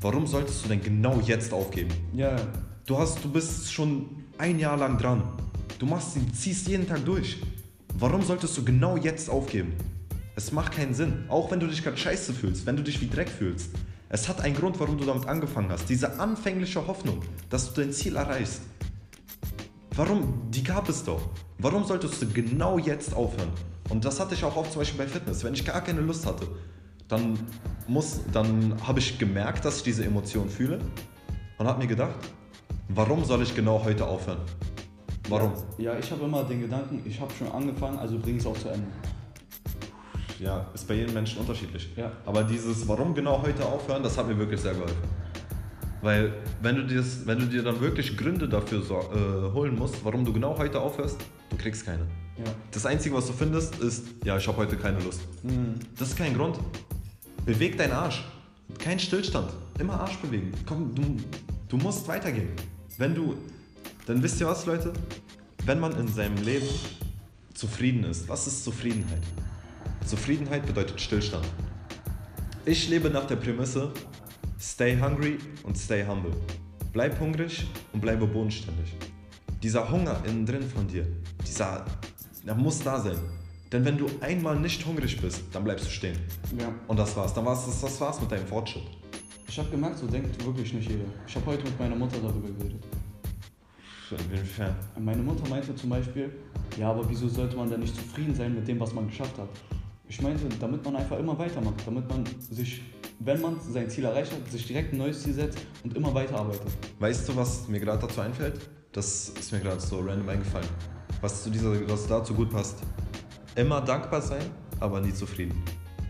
Warum 0.00 0.26
solltest 0.26 0.64
du 0.64 0.68
denn 0.68 0.82
genau 0.82 1.20
jetzt 1.20 1.52
aufgeben? 1.52 1.90
Ja, 2.12 2.36
Du, 2.86 2.98
hast, 2.98 3.24
du 3.24 3.32
bist 3.32 3.72
schon 3.72 4.24
ein 4.36 4.58
Jahr 4.58 4.76
lang 4.76 4.98
dran. 4.98 5.22
Du 5.78 5.86
machst 5.86 6.16
ihn, 6.16 6.34
ziehst 6.34 6.68
jeden 6.68 6.86
Tag 6.86 7.02
durch. 7.06 7.40
Warum 7.98 8.20
solltest 8.20 8.58
du 8.58 8.62
genau 8.62 8.98
jetzt 8.98 9.30
aufgeben? 9.30 9.72
Es 10.36 10.52
macht 10.52 10.72
keinen 10.72 10.92
Sinn. 10.92 11.24
Auch 11.30 11.50
wenn 11.50 11.60
du 11.60 11.66
dich 11.66 11.82
gerade 11.82 11.96
scheiße 11.96 12.34
fühlst, 12.34 12.66
wenn 12.66 12.76
du 12.76 12.82
dich 12.82 13.00
wie 13.00 13.08
Dreck 13.08 13.30
fühlst. 13.30 13.70
Es 14.10 14.28
hat 14.28 14.42
einen 14.42 14.54
Grund, 14.54 14.78
warum 14.80 14.98
du 14.98 15.06
damit 15.06 15.26
angefangen 15.26 15.70
hast. 15.70 15.88
Diese 15.88 16.20
anfängliche 16.20 16.86
Hoffnung, 16.86 17.22
dass 17.48 17.72
du 17.72 17.80
dein 17.80 17.90
Ziel 17.90 18.16
erreichst. 18.16 18.60
Warum? 19.96 20.50
Die 20.50 20.62
gab 20.62 20.86
es 20.90 21.04
doch. 21.04 21.30
Warum 21.56 21.84
solltest 21.84 22.20
du 22.20 22.26
genau 22.28 22.78
jetzt 22.78 23.14
aufhören? 23.14 23.48
Und 23.90 24.04
das 24.04 24.18
hatte 24.20 24.34
ich 24.34 24.44
auch 24.44 24.56
oft 24.56 24.72
zum 24.72 24.80
Beispiel 24.80 24.98
bei 24.98 25.06
Fitness. 25.06 25.44
Wenn 25.44 25.54
ich 25.54 25.64
gar 25.64 25.80
keine 25.80 26.00
Lust 26.00 26.26
hatte, 26.26 26.46
dann, 27.08 27.38
muss- 27.86 28.20
dann 28.32 28.74
habe 28.86 28.98
ich 28.98 29.18
gemerkt, 29.18 29.64
dass 29.64 29.78
ich 29.78 29.82
diese 29.82 30.04
Emotion 30.04 30.48
fühle 30.48 30.78
und 31.58 31.66
habe 31.66 31.80
mir 31.82 31.86
gedacht, 31.88 32.14
warum 32.88 33.24
soll 33.24 33.42
ich 33.42 33.54
genau 33.54 33.82
heute 33.84 34.06
aufhören? 34.06 34.38
Warum? 35.28 35.52
Ja, 35.78 35.98
ich 35.98 36.10
habe 36.10 36.24
immer 36.24 36.44
den 36.44 36.62
Gedanken, 36.62 37.02
ich 37.04 37.20
habe 37.20 37.32
schon 37.38 37.50
angefangen, 37.50 37.98
also 37.98 38.18
bring 38.18 38.36
es 38.36 38.46
auch 38.46 38.56
zu 38.58 38.68
Ende. 38.68 38.86
Ja, 40.40 40.66
ist 40.74 40.86
bei 40.88 40.94
jedem 40.94 41.14
Menschen 41.14 41.38
unterschiedlich. 41.40 41.88
Ja. 41.96 42.10
Aber 42.26 42.42
dieses 42.42 42.86
Warum 42.88 43.14
genau 43.14 43.40
heute 43.40 43.64
aufhören, 43.64 44.02
das 44.02 44.18
hat 44.18 44.26
mir 44.28 44.36
wirklich 44.36 44.60
sehr 44.60 44.74
geholfen. 44.74 44.96
Weil 46.02 46.34
wenn 46.60 46.76
du, 46.76 46.82
dir 46.86 46.98
das, 46.98 47.26
wenn 47.26 47.38
du 47.38 47.46
dir 47.46 47.62
dann 47.62 47.80
wirklich 47.80 48.16
Gründe 48.16 48.48
dafür 48.48 48.82
so, 48.82 48.98
äh, 48.98 49.52
holen 49.54 49.76
musst, 49.76 50.04
warum 50.04 50.24
du 50.24 50.32
genau 50.32 50.58
heute 50.58 50.80
aufhörst, 50.80 51.18
du 51.56 51.62
kriegst 51.62 51.84
keine. 51.84 52.06
Ja. 52.36 52.52
Das 52.70 52.84
Einzige, 52.84 53.14
was 53.14 53.26
du 53.26 53.32
findest, 53.32 53.76
ist, 53.76 54.06
ja, 54.24 54.36
ich 54.36 54.46
habe 54.46 54.58
heute 54.58 54.76
keine 54.76 55.00
Lust. 55.00 55.20
Mhm. 55.42 55.74
Das 55.98 56.08
ist 56.08 56.16
kein 56.16 56.34
Grund. 56.34 56.58
Beweg 57.44 57.78
deinen 57.78 57.92
Arsch. 57.92 58.24
Kein 58.78 58.98
Stillstand. 58.98 59.52
Immer 59.78 60.00
Arsch 60.00 60.16
bewegen. 60.16 60.52
Komm, 60.66 60.94
du, 60.94 61.16
du 61.68 61.76
musst 61.76 62.08
weitergehen. 62.08 62.50
Wenn 62.98 63.14
du, 63.14 63.36
dann 64.06 64.22
wisst 64.22 64.40
ihr 64.40 64.46
was, 64.46 64.66
Leute? 64.66 64.92
Wenn 65.64 65.80
man 65.80 65.96
in 65.98 66.08
seinem 66.08 66.42
Leben 66.42 66.68
zufrieden 67.54 68.04
ist, 68.04 68.28
was 68.28 68.46
ist 68.46 68.64
Zufriedenheit? 68.64 69.22
Zufriedenheit 70.04 70.66
bedeutet 70.66 71.00
Stillstand. 71.00 71.46
Ich 72.66 72.88
lebe 72.88 73.10
nach 73.10 73.26
der 73.26 73.36
Prämisse, 73.36 73.92
stay 74.60 74.98
hungry 75.00 75.38
und 75.62 75.78
stay 75.78 76.04
humble. 76.06 76.32
Bleib 76.92 77.18
hungrig 77.20 77.66
und 77.92 78.00
bleibe 78.00 78.26
bodenständig. 78.26 78.94
Dieser 79.62 79.90
Hunger 79.90 80.22
innen 80.26 80.44
drin 80.44 80.62
von 80.62 80.86
dir, 80.86 81.06
dieser, 81.46 81.84
der 82.44 82.54
muss 82.54 82.80
da 82.80 83.00
sein. 83.00 83.18
Denn 83.72 83.84
wenn 83.84 83.98
du 83.98 84.06
einmal 84.20 84.58
nicht 84.60 84.84
hungrig 84.86 85.20
bist, 85.20 85.42
dann 85.52 85.64
bleibst 85.64 85.86
du 85.86 85.90
stehen. 85.90 86.18
Ja. 86.58 86.72
Und 86.86 86.98
das 86.98 87.16
war's. 87.16 87.34
Dann 87.34 87.44
war's, 87.44 87.66
das, 87.66 87.80
das 87.80 88.00
war's 88.00 88.20
mit 88.20 88.30
deinem 88.30 88.46
Fortschritt. 88.46 88.84
Ich 89.48 89.58
habe 89.58 89.68
gemerkt, 89.70 89.98
so 89.98 90.06
denkt 90.06 90.44
wirklich 90.44 90.72
nicht 90.72 90.88
jeder. 90.88 91.04
Ich 91.26 91.34
habe 91.36 91.46
heute 91.46 91.64
mit 91.64 91.78
meiner 91.78 91.96
Mutter 91.96 92.18
darüber 92.22 92.48
geredet. 92.48 92.82
Inwiefern? 94.10 94.74
Meine 94.98 95.22
Mutter 95.22 95.48
meinte 95.48 95.74
zum 95.74 95.90
Beispiel, 95.90 96.30
ja, 96.78 96.90
aber 96.90 97.08
wieso 97.08 97.28
sollte 97.28 97.56
man 97.56 97.68
denn 97.68 97.80
nicht 97.80 97.96
zufrieden 97.96 98.34
sein 98.34 98.54
mit 98.54 98.68
dem, 98.68 98.78
was 98.78 98.92
man 98.92 99.08
geschafft 99.08 99.36
hat? 99.38 99.48
Ich 100.08 100.20
meinte, 100.20 100.44
damit 100.60 100.84
man 100.84 100.96
einfach 100.96 101.18
immer 101.18 101.36
weitermacht, 101.38 101.82
damit 101.86 102.08
man 102.08 102.24
sich, 102.38 102.82
wenn 103.18 103.40
man 103.40 103.58
sein 103.60 103.88
Ziel 103.88 104.04
erreicht 104.04 104.32
hat, 104.32 104.50
sich 104.50 104.66
direkt 104.66 104.92
ein 104.92 104.98
neues 104.98 105.22
Ziel 105.22 105.32
setzt 105.32 105.58
und 105.82 105.96
immer 105.96 106.14
weiterarbeitet. 106.14 106.68
Weißt 106.98 107.28
du, 107.28 107.36
was 107.36 107.66
mir 107.68 107.80
gerade 107.80 108.06
dazu 108.06 108.20
einfällt? 108.20 108.60
Das 108.92 109.30
ist 109.30 109.50
mir 109.50 109.60
gerade 109.60 109.80
so 109.80 109.98
random 110.00 110.28
eingefallen. 110.28 110.68
Was 111.24 111.42
zu 111.42 111.48
dieser, 111.48 111.72
was 111.88 112.06
dazu 112.06 112.34
gut 112.34 112.50
passt. 112.50 112.76
Immer 113.56 113.80
dankbar 113.80 114.20
sein, 114.20 114.44
aber 114.78 115.00
nie 115.00 115.14
zufrieden. 115.14 115.54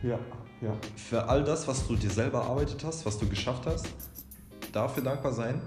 Ja, 0.03 0.19
ja. 0.61 0.77
Für 0.97 1.29
all 1.29 1.45
das, 1.45 1.69
was 1.69 1.87
du 1.87 1.95
dir 1.95 2.11
selber 2.11 2.39
erarbeitet 2.39 2.83
hast, 2.85 3.07
was 3.07 3.17
du 3.17 3.29
geschafft 3.29 3.65
hast, 3.65 3.87
dafür 4.73 5.05
dankbar 5.05 5.33
sein, 5.33 5.61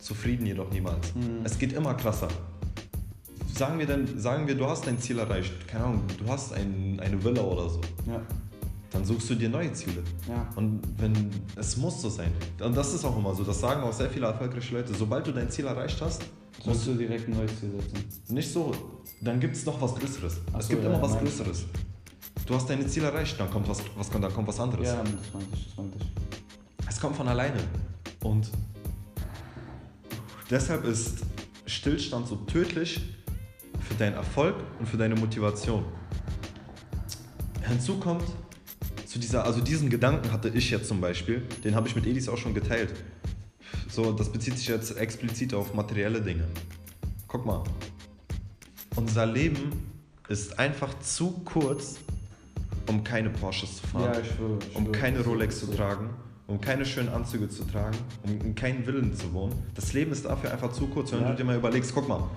zufrieden 0.00 0.46
jedoch 0.46 0.70
niemals. 0.70 1.16
Mhm. 1.16 1.40
Es 1.42 1.58
geht 1.58 1.72
immer 1.72 1.94
krasser. 1.94 2.28
Sagen 3.52 3.80
wir 3.80 3.86
denn, 3.86 4.20
sagen 4.20 4.46
wir, 4.46 4.54
du 4.54 4.68
hast 4.68 4.86
dein 4.86 5.00
Ziel 5.00 5.18
erreicht, 5.18 5.66
keine 5.66 5.86
Ahnung, 5.86 6.04
du 6.16 6.30
hast 6.30 6.52
ein, 6.52 7.00
eine 7.02 7.24
Villa 7.24 7.42
oder 7.42 7.70
so, 7.70 7.80
Ja, 8.06 8.20
dann 8.92 9.04
suchst 9.04 9.28
du 9.30 9.34
dir 9.34 9.48
neue 9.48 9.72
Ziele. 9.72 10.04
ja. 10.28 10.48
Und 10.54 10.80
wenn, 10.98 11.28
es 11.56 11.76
muss 11.76 12.00
so 12.00 12.08
sein. 12.08 12.30
Und 12.60 12.76
das 12.76 12.94
ist 12.94 13.04
auch 13.04 13.18
immer 13.18 13.34
so, 13.34 13.42
das 13.42 13.58
sagen 13.58 13.82
auch 13.82 13.92
sehr 13.92 14.10
viele 14.10 14.26
erfolgreiche 14.26 14.76
Leute. 14.76 14.94
Sobald 14.94 15.26
du 15.26 15.32
dein 15.32 15.50
Ziel 15.50 15.66
erreicht 15.66 16.00
hast, 16.00 16.22
Musst 16.64 16.86
du 16.86 16.94
direkt 16.94 17.28
ein 17.28 17.34
neues 17.34 17.58
Ziel 17.58 17.70
setzen. 17.72 18.34
nicht 18.34 18.52
so, 18.52 18.72
dann 19.20 19.40
gibt 19.40 19.56
es 19.56 19.66
noch 19.66 19.80
was 19.80 19.94
Größeres. 19.94 20.40
Ach 20.52 20.58
es 20.58 20.66
so, 20.66 20.70
gibt 20.70 20.84
ja, 20.84 20.90
immer 20.90 21.02
was. 21.02 21.18
Größeres. 21.18 21.64
Du 22.46 22.54
hast 22.54 22.68
deine 22.68 22.86
Ziele 22.86 23.06
erreicht, 23.06 23.38
dann 23.38 23.50
kommt 23.50 23.68
was, 23.68 23.82
was, 23.96 24.10
dann 24.10 24.32
kommt 24.32 24.48
was 24.48 24.60
anderes. 24.60 24.86
Ja, 24.86 25.02
das 25.02 25.32
meinte 25.32 25.48
ich, 25.54 25.66
das 25.66 25.76
meinte 25.76 25.98
ich. 25.98 26.86
Es 26.88 27.00
kommt 27.00 27.16
von 27.16 27.28
alleine. 27.28 27.58
Und 28.22 28.50
deshalb 30.50 30.84
ist 30.84 31.18
Stillstand 31.66 32.28
so 32.28 32.36
tödlich 32.36 33.00
für 33.80 33.94
deinen 33.94 34.14
Erfolg 34.14 34.56
und 34.78 34.86
für 34.86 34.96
deine 34.96 35.14
Motivation. 35.14 35.84
Hinzu 37.66 37.98
kommt, 37.98 38.24
zu 39.06 39.18
dieser, 39.18 39.44
also 39.44 39.60
diesen 39.60 39.90
Gedanken 39.90 40.32
hatte 40.32 40.48
ich 40.48 40.70
jetzt 40.70 40.88
zum 40.88 41.00
Beispiel, 41.00 41.42
den 41.64 41.74
habe 41.74 41.88
ich 41.88 41.94
mit 41.94 42.06
Edis 42.06 42.28
auch 42.28 42.38
schon 42.38 42.54
geteilt. 42.54 42.92
So, 43.92 44.12
das 44.12 44.30
bezieht 44.30 44.56
sich 44.56 44.68
jetzt 44.68 44.96
explizit 44.96 45.52
auf 45.54 45.74
materielle 45.74 46.20
Dinge. 46.20 46.44
Guck 47.28 47.44
mal, 47.44 47.62
unser 48.96 49.26
Leben 49.26 49.72
ist 50.28 50.58
einfach 50.58 50.98
zu 51.00 51.32
kurz, 51.44 51.96
um 52.88 53.04
keine 53.04 53.30
Porsches 53.30 53.76
zu 53.82 53.86
fahren 53.86 54.04
Ja, 54.14 54.20
ich 54.20 54.28
schwöre. 54.30 54.58
ich 54.70 54.76
um 54.76 54.84
schwöre. 54.84 54.98
keine 54.98 55.20
Rolex 55.20 55.60
zu 55.60 55.66
tragen, 55.74 56.10
um 56.46 56.60
keine 56.60 56.86
schönen 56.86 57.10
Anzüge 57.10 57.48
zu 57.48 57.64
tragen, 57.64 57.96
um 58.22 58.40
in 58.40 58.54
keinen 58.54 58.84
Villen 58.84 59.14
zu 59.14 59.32
wohnen. 59.34 59.54
Das 59.74 59.92
Leben 59.92 60.12
ist 60.12 60.24
dafür 60.24 60.52
einfach 60.52 60.72
zu 60.72 60.86
kurz. 60.86 61.12
Wenn 61.12 61.20
Ja. 61.20 61.30
du 61.30 61.36
dir 61.36 61.44
mal 61.44 61.56
überlegst, 61.56 61.92
guck 61.94 62.08
mal, 62.08 62.28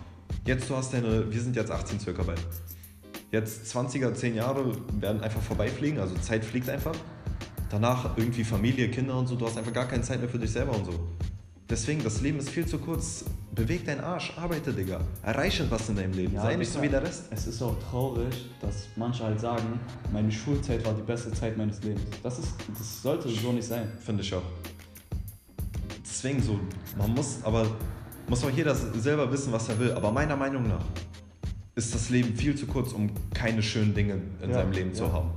jetzt 0.46 0.70
du 0.70 0.76
hast 0.76 0.94
deine, 0.94 1.32
wir 1.32 1.42
sind 1.42 1.56
jetzt 1.56 1.72
18 1.72 2.00
circa 2.02 2.24
bald. 2.24 2.42
Jetzt 3.32 3.66
20er, 3.76 4.14
10 4.14 4.36
Jahre 4.36 4.76
werden 5.00 5.22
einfach 5.22 5.42
vorbeifliegen, 5.42 6.00
also 6.00 6.16
Zeit 6.16 6.44
fliegt 6.46 6.70
einfach. 6.70 6.96
Danach 7.70 8.18
irgendwie 8.18 8.44
Familie, 8.44 8.90
Kinder 8.90 9.18
und 9.18 9.28
so, 9.28 9.36
du 9.36 9.46
hast 9.46 9.58
einfach 9.58 9.74
gar 9.74 9.88
keine 9.88 10.04
Zeit 10.04 10.20
mehr 10.20 10.30
für 10.30 10.40
dich 10.40 10.52
selber 10.52 10.76
und 10.76 10.86
so. 10.86 10.92
Deswegen, 11.68 12.04
das 12.04 12.22
Leben 12.22 12.38
ist 12.38 12.50
viel 12.50 12.66
zu 12.68 12.78
kurz. 12.78 13.26
Beweg 13.56 13.86
deinen 13.86 14.02
Arsch, 14.02 14.34
arbeite, 14.38 14.72
Digga. 14.72 15.00
Erreiche 15.24 15.66
was 15.72 15.90
in 15.90 15.96
deinem 15.96 16.14
Leben. 16.14 16.36
Ja, 16.36 16.44
Sei 16.44 16.56
nicht 16.58 16.72
so 16.72 16.80
wie 16.82 16.90
der 16.90 17.02
Rest. 17.02 17.26
Es 17.32 17.48
ist 17.48 17.62
auch 17.64 17.76
traurig, 17.90 18.50
dass 18.62 18.88
manche 18.96 19.24
halt 19.24 19.40
sagen, 19.40 19.80
meine 20.14 20.32
Schulzeit 20.32 20.86
war 20.86 20.94
die 20.94 21.02
beste 21.02 21.32
Zeit 21.32 21.58
meines 21.58 21.82
Lebens. 21.82 22.02
Das, 22.22 22.38
ist, 22.38 22.54
das 22.78 23.02
sollte 23.02 23.30
so 23.30 23.52
nicht 23.52 23.68
sein. 23.68 23.88
Finde 24.00 24.22
ich 24.22 24.34
auch. 24.36 24.44
Deswegen 26.04 26.42
so, 26.44 26.60
man 26.98 27.12
muss, 27.14 27.40
aber 27.44 27.66
muss 28.28 28.44
auch 28.44 28.50
jeder 28.52 28.76
selber 28.76 29.32
wissen, 29.32 29.52
was 29.52 29.68
er 29.70 29.80
will. 29.80 29.92
Aber 29.94 30.12
meiner 30.12 30.36
Meinung 30.36 30.68
nach 30.68 30.86
ist 31.74 31.96
das 31.96 32.10
Leben 32.10 32.36
viel 32.36 32.56
zu 32.56 32.68
kurz, 32.68 32.94
um 32.94 33.10
keine 33.34 33.64
schönen 33.64 33.94
Dinge 33.94 34.22
in 34.42 34.50
Ja, 34.50 34.56
seinem 34.58 34.72
Leben 34.72 34.90
ja. 34.90 34.96
zu 34.96 35.12
haben. 35.12 35.32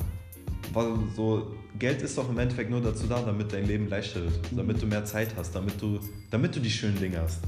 Weil 0.73 0.93
so, 1.17 1.55
Geld 1.79 2.03
ist 2.03 2.19
doch 2.19 2.29
im 2.29 2.39
Endeffekt 2.39 2.71
nur 2.71 2.81
dazu 2.81 3.07
da, 3.07 3.21
damit 3.23 3.53
dein 3.53 3.67
Leben 3.67 3.89
leichter 3.89 4.23
wird, 4.23 4.53
Mhm. 4.53 4.57
damit 4.57 4.83
du 4.83 4.87
mehr 4.87 5.05
Zeit 5.05 5.35
hast, 5.37 5.55
damit 5.55 5.81
du, 5.81 5.99
damit 6.31 6.55
du 6.55 6.61
die 6.61 6.71
schönen 6.71 6.99
Dinge 6.99 7.21
hast. 7.21 7.41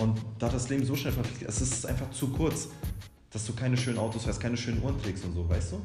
Und 0.00 0.18
da 0.38 0.48
das 0.48 0.68
Leben 0.68 0.84
so 0.84 0.96
schnell 0.96 1.12
verfliegt, 1.12 1.48
es 1.48 1.60
ist 1.60 1.86
einfach 1.86 2.10
zu 2.10 2.28
kurz, 2.28 2.68
dass 3.30 3.46
du 3.46 3.52
keine 3.52 3.76
schönen 3.76 3.98
Autos 3.98 4.24
fährst, 4.24 4.40
keine 4.40 4.56
schönen 4.56 4.82
Uhren 4.82 5.00
trägst 5.00 5.24
und 5.24 5.34
so, 5.34 5.48
weißt 5.48 5.72
du? 5.72 5.80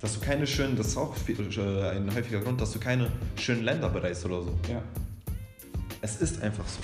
Dass 0.00 0.14
du 0.14 0.20
keine 0.20 0.46
schönen, 0.46 0.76
das 0.76 0.88
ist 0.88 0.96
auch 0.96 1.14
viel, 1.14 1.36
äh, 1.56 1.90
ein 1.96 2.12
häufiger 2.12 2.40
Grund, 2.40 2.60
dass 2.60 2.72
du 2.72 2.80
keine 2.80 3.10
schönen 3.36 3.62
Länder 3.62 3.88
bereist 3.88 4.24
oder 4.24 4.42
so. 4.42 4.52
Ja. 4.68 4.82
Es 6.00 6.16
ist 6.20 6.42
einfach 6.42 6.64
so. 6.66 6.80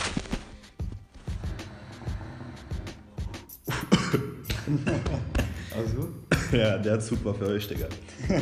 Also? 5.76 6.08
Ja, 6.52 6.78
der 6.78 6.98
Zug 7.00 7.24
war 7.24 7.34
für 7.34 7.46
euch, 7.46 7.68
Digga. 7.68 7.86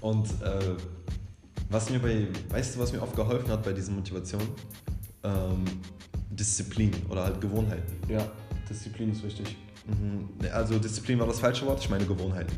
Und 0.00 0.26
äh, 0.42 0.76
was 1.70 1.90
mir 1.90 1.98
bei, 1.98 2.28
weißt 2.50 2.76
du, 2.76 2.80
was 2.80 2.92
mir 2.92 3.02
oft 3.02 3.14
geholfen 3.14 3.50
hat 3.50 3.62
bei 3.62 3.72
diesen 3.72 3.94
Motivationen? 3.96 4.48
Ähm, 5.22 5.64
Disziplin 6.30 6.92
oder 7.08 7.24
halt 7.24 7.40
Gewohnheiten. 7.40 7.96
Ja, 8.08 8.26
Disziplin 8.68 9.12
ist 9.12 9.22
wichtig. 9.24 9.56
Mhm. 9.86 10.28
Also 10.52 10.78
Disziplin 10.78 11.18
war 11.18 11.26
das 11.26 11.40
falsche 11.40 11.66
Wort, 11.66 11.80
ich 11.80 11.90
meine 11.90 12.04
Gewohnheiten. 12.06 12.56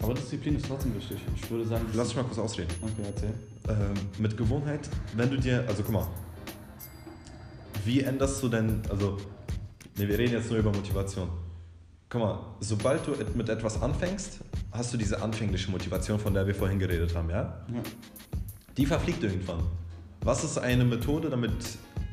Aber 0.00 0.14
Disziplin 0.14 0.56
ist 0.56 0.66
trotzdem 0.66 0.94
wichtig. 0.94 1.18
Ich 1.36 1.50
würde 1.50 1.66
sagen, 1.66 1.84
Lass 1.92 2.08
mich 2.08 2.16
mal 2.16 2.22
kurz 2.24 2.38
ausreden. 2.38 2.70
Okay, 2.80 3.02
erzähl. 3.04 3.32
ähm, 3.68 3.94
mit 4.18 4.36
Gewohnheit, 4.36 4.88
wenn 5.16 5.30
du 5.30 5.36
dir, 5.36 5.64
also 5.68 5.82
guck 5.82 5.92
mal, 5.92 6.06
wie 7.84 8.00
änderst 8.00 8.42
du 8.42 8.48
denn, 8.48 8.80
also, 8.88 9.16
ne, 9.96 10.08
wir 10.08 10.18
reden 10.18 10.32
jetzt 10.34 10.50
nur 10.50 10.58
über 10.60 10.70
Motivation. 10.72 11.28
Guck 12.10 12.22
mal, 12.22 12.38
sobald 12.60 13.06
du 13.06 13.12
mit 13.34 13.50
etwas 13.50 13.82
anfängst, 13.82 14.38
hast 14.72 14.94
du 14.94 14.96
diese 14.96 15.20
anfängliche 15.20 15.70
Motivation, 15.70 16.18
von 16.18 16.32
der 16.32 16.46
wir 16.46 16.54
vorhin 16.54 16.78
geredet 16.78 17.14
haben, 17.14 17.28
ja? 17.28 17.66
Ja. 17.72 17.82
Die 18.78 18.86
verfliegt 18.86 19.22
irgendwann. 19.22 19.60
Was 20.22 20.42
ist 20.42 20.56
eine 20.56 20.84
Methode, 20.84 21.28
damit 21.28 21.52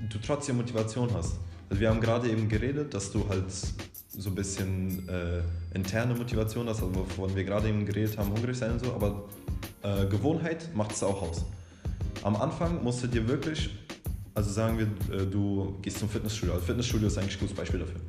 du 0.09 0.17
trotzdem 0.17 0.57
Motivation 0.57 1.09
hast? 1.13 1.37
Also 1.69 1.79
wir 1.79 1.89
haben 1.89 2.01
gerade 2.01 2.29
eben 2.29 2.49
geredet, 2.49 2.93
dass 2.93 3.09
du 3.09 3.27
halt 3.29 3.45
so 3.49 4.29
ein 4.29 4.35
bisschen 4.35 5.07
äh, 5.07 5.41
interne 5.73 6.13
Motivation 6.13 6.67
hast, 6.67 6.83
also 6.83 6.93
wovon 6.93 7.33
wir 7.33 7.45
gerade 7.45 7.69
eben 7.69 7.85
geredet 7.85 8.17
haben, 8.17 8.31
hungrig 8.31 8.57
sein 8.57 8.71
und 8.71 8.83
so, 8.83 8.93
aber 8.93 9.29
äh, 9.81 10.07
Gewohnheit 10.07 10.75
macht 10.75 10.91
es 10.91 11.03
auch 11.03 11.21
aus. 11.21 11.45
Am 12.21 12.35
Anfang 12.35 12.83
musst 12.83 13.01
du 13.01 13.07
dir 13.07 13.25
wirklich, 13.29 13.69
also 14.33 14.51
sagen 14.51 14.77
wir, 14.77 15.17
äh, 15.17 15.25
du 15.25 15.77
gehst 15.81 15.99
zum 15.99 16.09
Fitnessstudio, 16.09 16.53
also 16.53 16.65
Fitnessstudio 16.65 17.07
ist 17.07 17.17
eigentlich 17.17 17.37
ein 17.37 17.39
gutes 17.39 17.55
Beispiel 17.55 17.79
dafür. 17.79 18.01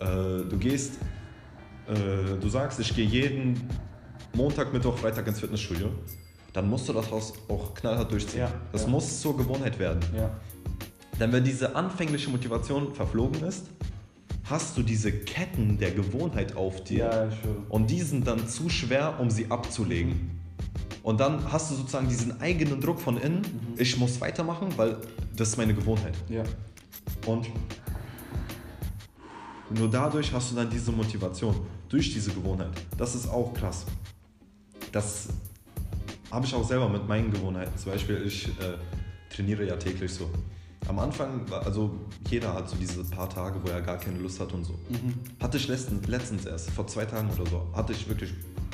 Äh, 0.00 0.04
du 0.48 0.56
gehst, 0.58 0.94
äh, 1.88 2.38
du 2.40 2.48
sagst, 2.48 2.80
ich 2.80 2.94
gehe 2.94 3.06
jeden 3.06 3.68
Montag, 4.34 4.72
Mittwoch, 4.72 4.96
Freitag 4.96 5.26
ins 5.26 5.40
Fitnessstudio, 5.40 5.90
dann 6.52 6.68
musst 6.68 6.88
du 6.88 6.92
das 6.92 7.12
auch 7.12 7.32
auch 7.48 7.74
knallhart 7.74 8.10
durchziehen. 8.10 8.40
Ja, 8.40 8.52
das 8.72 8.82
ja. 8.82 8.88
muss 8.88 9.20
zur 9.20 9.36
Gewohnheit 9.36 9.78
werden. 9.78 10.00
Ja. 10.16 10.30
Denn 11.18 11.32
wenn 11.32 11.44
diese 11.44 11.76
anfängliche 11.76 12.30
Motivation 12.30 12.94
verflogen 12.94 13.44
ist, 13.44 13.66
hast 14.44 14.76
du 14.76 14.82
diese 14.82 15.12
Ketten 15.12 15.78
der 15.78 15.92
Gewohnheit 15.92 16.56
auf 16.56 16.82
dir 16.82 16.98
Ja, 16.98 17.28
und 17.68 17.90
die 17.90 18.00
sind 18.00 18.26
dann 18.26 18.48
zu 18.48 18.68
schwer, 18.68 19.20
um 19.20 19.30
sie 19.30 19.50
abzulegen. 19.50 20.40
Und 21.02 21.20
dann 21.20 21.50
hast 21.52 21.70
du 21.70 21.76
sozusagen 21.76 22.08
diesen 22.08 22.40
eigenen 22.40 22.80
Druck 22.80 23.00
von 23.00 23.18
innen, 23.18 23.42
ich 23.76 23.96
muss 23.96 24.20
weitermachen, 24.20 24.68
weil 24.76 24.96
das 25.36 25.50
ist 25.50 25.56
meine 25.56 25.74
Gewohnheit. 25.74 26.14
Ja. 26.28 26.42
Und 27.26 27.46
nur 29.70 29.88
dadurch 29.90 30.32
hast 30.32 30.50
du 30.50 30.56
dann 30.56 30.68
diese 30.68 30.92
Motivation, 30.92 31.54
durch 31.88 32.12
diese 32.12 32.32
Gewohnheit. 32.32 32.70
Das 32.96 33.14
ist 33.14 33.28
auch 33.28 33.52
krass. 33.54 33.86
Das 34.92 35.28
habe 36.30 36.46
ich 36.46 36.54
auch 36.54 36.66
selber 36.66 36.88
mit 36.88 37.06
meinen 37.06 37.30
Gewohnheiten. 37.30 37.76
Zum 37.76 37.92
Beispiel, 37.92 38.22
ich 38.26 38.48
äh, 38.48 38.74
trainiere 39.34 39.66
ja 39.66 39.76
täglich 39.76 40.12
so. 40.12 40.30
Am 40.88 40.98
Anfang, 40.98 41.44
also 41.52 41.94
jeder 42.28 42.54
hat 42.54 42.68
so 42.68 42.76
diese 42.76 43.04
paar 43.04 43.28
Tage, 43.28 43.60
wo 43.62 43.68
er 43.68 43.80
gar 43.80 43.98
keine 43.98 44.18
Lust 44.18 44.40
hat 44.40 44.52
und 44.52 44.64
so. 44.64 44.72
Mhm. 44.88 45.14
Hatte 45.40 45.56
ich 45.56 45.68
letztens, 45.68 46.06
letztens 46.08 46.46
erst, 46.46 46.70
vor 46.70 46.86
zwei 46.86 47.04
Tagen 47.04 47.30
oder 47.30 47.48
so, 47.48 47.66
hatte 47.74 47.92
ich 47.92 48.08
wirklich 48.08 48.32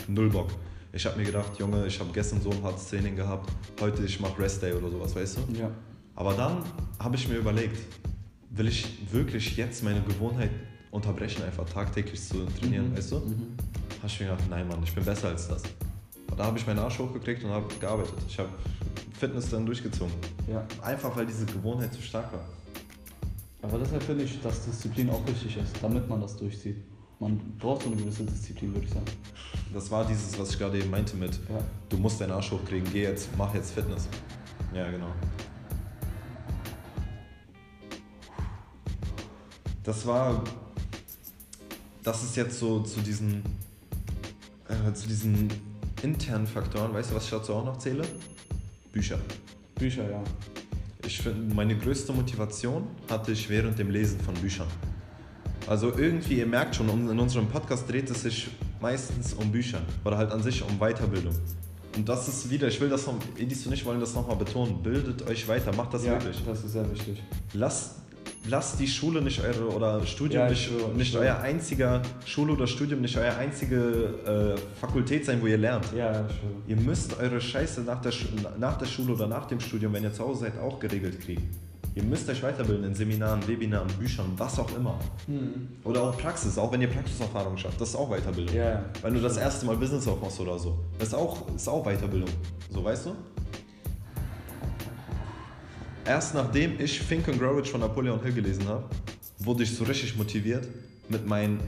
null 0.09 0.31
Bock. 0.31 0.51
Ich 0.93 1.05
habe 1.05 1.19
mir 1.19 1.25
gedacht, 1.25 1.59
Junge, 1.59 1.87
ich 1.87 1.99
habe 2.01 2.11
gestern 2.13 2.41
so 2.41 2.51
ein 2.51 2.63
hartes 2.63 2.89
Training 2.89 3.17
gehabt, 3.17 3.51
heute 3.81 4.05
ich 4.05 4.19
mache 4.21 4.39
Rest 4.39 4.63
Day 4.63 4.73
oder 4.73 4.89
sowas, 4.89 5.15
weißt 5.15 5.39
du? 5.39 5.59
Ja. 5.59 5.71
Aber 6.15 6.33
dann 6.33 6.63
habe 6.99 7.17
ich 7.17 7.29
mir 7.29 7.37
überlegt, 7.37 7.77
will 8.51 8.69
ich 8.69 9.13
wirklich 9.13 9.57
jetzt 9.57 9.83
meine 9.85 10.01
Gewohnheit 10.01 10.51
unterbrechen, 10.91 11.43
einfach 11.45 11.69
tagtäglich 11.69 12.23
zu 12.23 12.47
trainieren, 12.61 12.91
Mhm. 12.91 12.97
weißt 12.97 13.13
du? 13.13 13.17
Mhm. 13.17 13.57
Habe 13.99 14.07
ich 14.07 14.21
mir 14.21 14.27
gedacht, 14.27 14.45
nein 14.51 14.69
Mann, 14.69 14.83
ich 14.83 14.95
bin 14.95 15.05
besser 15.05 15.29
als 15.29 15.49
das. 15.49 15.63
Da 16.37 16.45
habe 16.45 16.59
ich 16.59 16.67
meinen 16.67 16.79
Arsch 16.81 16.99
hochgekriegt 16.99 17.45
und 17.45 17.51
habe 17.51 17.67
gearbeitet. 17.81 18.15
Ich 18.29 18.39
habe 18.39 18.51
Fitness 19.19 19.49
dann 19.51 19.65
durchgezogen. 19.65 20.13
Ja. 20.51 20.65
Einfach 20.83 21.17
weil 21.17 21.25
diese 21.27 21.47
Gewohnheit 21.47 21.93
zu 21.95 22.03
stark 22.03 22.31
war. 22.33 22.45
Aber 23.63 23.79
deshalb 23.79 24.03
finde 24.03 24.25
ich, 24.25 24.41
dass 24.43 24.65
Disziplin 24.67 25.09
auch 25.11 25.27
wichtig 25.27 25.57
ist, 25.57 25.75
damit 25.83 26.09
man 26.09 26.21
das 26.21 26.37
durchzieht. 26.37 26.77
Man 27.19 27.39
braucht 27.59 27.83
so 27.83 27.89
eine 27.89 27.97
gewisse 27.97 28.25
Disziplin, 28.25 28.75
würde 28.75 28.87
ich 28.87 28.93
sagen. 28.93 29.07
Das 29.73 29.91
war 29.91 30.05
dieses, 30.05 30.39
was 30.39 30.51
ich 30.51 30.59
gerade 30.59 30.79
eben 30.79 30.91
meinte 30.91 31.17
mit, 31.17 31.33
Ja. 31.49 31.59
du 31.89 31.97
musst 31.97 32.21
deinen 32.21 32.33
Arsch 32.33 32.51
hochkriegen, 32.53 32.87
geh 32.93 33.05
jetzt, 33.05 33.31
mach 33.39 33.55
jetzt 33.55 33.73
Fitness. 33.73 34.07
Ja, 34.75 34.91
genau. 34.91 35.09
Das 39.83 40.07
war, 40.07 40.43
das 42.07 42.23
ist 42.23 42.37
jetzt 42.37 42.61
so 42.61 42.81
zu 42.81 43.01
diesen, 43.01 43.43
äh, 44.69 44.93
zu 44.95 45.09
diesen 45.09 45.49
internen 46.03 46.47
Faktoren, 46.47 46.95
weißt 46.95 47.11
du, 47.11 47.17
was 47.17 47.25
ich 47.25 47.31
dazu 47.31 47.53
auch 47.53 47.65
noch 47.65 47.79
zähle? 47.79 48.05
Bücher. 48.93 49.19
Bücher, 49.75 50.09
ja. 50.09 50.23
Ich 51.05 51.21
finde, 51.21 51.53
meine 51.53 51.77
größte 51.77 52.13
Motivation 52.13 52.87
hatte 53.11 53.33
ich 53.33 53.49
während 53.49 53.77
dem 53.79 53.91
Lesen 53.91 54.21
von 54.21 54.35
Büchern. 54.35 54.69
Also 55.67 55.93
irgendwie, 55.99 56.39
ihr 56.39 56.47
merkt 56.47 56.77
schon, 56.77 56.89
in 56.89 57.19
unserem 57.19 57.49
Podcast 57.49 57.91
dreht 57.91 58.09
es 58.09 58.23
sich 58.23 58.49
meistens 58.81 59.35
um 59.35 59.51
Bücher 59.51 59.81
oder 60.05 60.17
halt 60.17 60.31
an 60.31 60.41
sich 60.45 60.63
um 60.63 60.79
Weiterbildung. 60.79 61.35
Und 61.97 62.09
das 62.09 62.29
ist 62.29 62.49
wieder, 62.49 62.69
ich 62.69 62.81
will 62.81 62.89
das 62.89 63.05
noch, 63.07 63.17
Edis 63.37 63.67
und 63.67 63.73
ich 63.73 63.85
wollen 63.85 63.99
das 63.99 64.15
nochmal 64.15 64.37
betonen, 64.37 64.81
bildet 64.81 65.27
euch 65.29 65.49
weiter, 65.49 65.75
macht 65.75 65.93
das 65.93 66.05
ja, 66.05 66.13
wirklich. 66.13 66.41
das 66.45 66.63
ist 66.63 66.73
sehr 66.73 66.89
wichtig. 66.89 67.21
Lasst, 67.53 67.97
lasst 68.49 68.79
die 68.81 68.87
Schule 68.87 69.21
nicht 69.23 69.41
eure, 69.43 69.69
oder 69.75 70.05
Studium 70.07 70.43
Ja, 70.45 70.51
ich 70.51 70.71
nicht, 70.71 70.81
ich 70.91 70.97
nicht 70.97 71.13
schwöre. 71.13 71.25
euer 71.25 71.39
einziger, 71.41 72.03
Schule 72.25 72.53
oder 72.53 72.67
Studium 72.67 73.01
nicht 73.01 73.17
euer 73.17 73.37
einzige 73.37 74.57
äh, 74.57 74.79
Fakultät 74.81 75.25
sein, 75.25 75.41
wo 75.43 75.47
ihr 75.47 75.59
lernt. 75.59 75.93
Ja, 75.95 76.13
schön. 76.29 76.63
Ihr 76.67 76.77
müsst 76.77 77.19
eure 77.19 77.41
Scheiße 77.41 77.83
nach 77.83 78.01
der, 78.01 78.13
nach 78.59 78.77
der 78.79 78.87
Schule 78.87 79.15
oder 79.15 79.27
nach 79.27 79.47
dem 79.47 79.61
Studium, 79.61 79.93
wenn 79.93 80.03
ihr 80.05 80.13
zu 80.13 80.25
Hause 80.25 80.41
seid, 80.41 80.59
auch 80.61 80.79
geregelt 80.79 81.21
kriegen. 81.21 81.51
Ihr 81.95 82.03
müsst 82.03 82.29
euch 82.29 82.43
weiterbilden 82.43 82.85
in 82.85 82.95
Seminaren, 82.95 83.41
Webinaren, 83.49 83.89
Büchern, 83.99 84.27
was 84.37 84.59
auch 84.59 84.69
immer. 84.77 84.99
Oder 85.83 86.03
auch 86.03 86.19
Praxis, 86.19 86.59
auch 86.59 86.71
wenn 86.71 86.83
ihr 86.83 86.89
Praxiserfahrung 86.91 87.57
schafft, 87.57 87.81
das 87.81 87.89
ist 87.89 87.97
auch 87.97 88.11
Weiterbildung. 88.11 88.55
Ja. 88.55 88.85
Wenn 89.01 89.15
du 89.15 89.21
das 89.21 89.39
erste 89.39 89.65
Mal 89.65 89.77
Business 89.79 90.07
aufmachst 90.07 90.39
oder 90.41 90.59
so, 90.59 90.79
das 90.99 91.09
ist 91.09 91.15
auch, 91.15 91.49
ist 91.57 91.67
auch 91.67 91.83
Weiterbildung. 91.87 92.29
So, 92.71 92.85
weißt 92.85 93.07
du? 93.07 93.11
Erst 96.07 96.35
nachdem 96.35 96.79
ich 96.79 97.01
Think 97.09 97.29
and 97.29 97.41
Grow 97.41 97.57
Rich 97.57 97.71
von 97.71 97.81
Napoleon 97.81 98.23
Hill 98.23 98.33
gelesen 98.33 98.69
habe, 98.69 98.85
wurde 99.39 99.65
ich 99.65 99.75
so 99.75 99.83
richtig 99.83 100.17
motiviert, 100.17 100.69
mit 101.09 101.27
meinen 101.27 101.59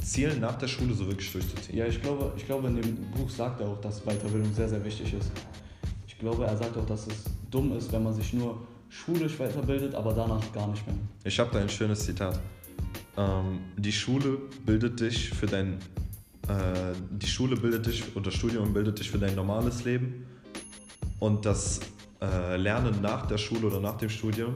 Zielen 0.00 0.38
nach 0.40 0.56
der 0.56 0.68
Schule 0.68 0.94
so 0.94 1.06
wirklich 1.08 1.32
durchzuziehen. 1.32 1.76
Ja, 1.76 1.86
ich 1.86 2.00
glaube, 2.00 2.32
ich 2.36 2.46
glaube, 2.46 2.68
in 2.68 2.80
dem 2.80 2.96
Buch 3.10 3.28
sagt 3.28 3.60
er 3.60 3.66
auch, 3.66 3.80
dass 3.80 4.00
Weiterbildung 4.02 4.54
sehr, 4.54 4.68
sehr 4.68 4.84
wichtig 4.84 5.14
ist. 5.14 5.32
Ich 6.06 6.16
glaube, 6.16 6.46
er 6.46 6.56
sagt 6.56 6.76
auch, 6.76 6.86
dass 6.86 7.08
es 7.08 7.24
dumm 7.50 7.76
ist, 7.76 7.92
wenn 7.92 8.04
man 8.04 8.14
sich 8.14 8.32
nur 8.32 8.64
schulisch 8.88 9.36
weiterbildet, 9.40 9.96
aber 9.96 10.14
danach 10.14 10.52
gar 10.52 10.68
nicht 10.68 10.86
mehr. 10.86 10.96
Ich 11.24 11.38
habe 11.40 11.50
da 11.52 11.58
ein 11.58 11.68
schönes 11.68 12.04
Zitat. 12.04 12.38
Ähm, 13.16 13.58
die 13.76 13.92
Schule 13.92 14.38
bildet 14.64 15.00
dich 15.00 15.30
für 15.30 15.46
dein, 15.46 15.74
äh, 16.46 16.94
die 17.10 17.26
Schule 17.26 17.56
bildet 17.56 17.86
dich 17.86 18.04
oder 18.14 18.26
das 18.26 18.34
Studium 18.34 18.72
bildet 18.72 19.00
dich 19.00 19.10
für 19.10 19.18
dein 19.18 19.34
normales 19.34 19.84
Leben 19.84 20.24
und 21.18 21.44
das 21.44 21.80
äh, 22.20 22.56
Lernen 22.56 23.00
nach 23.00 23.26
der 23.26 23.38
Schule 23.38 23.66
oder 23.66 23.80
nach 23.80 23.96
dem 23.96 24.08
Studium 24.08 24.54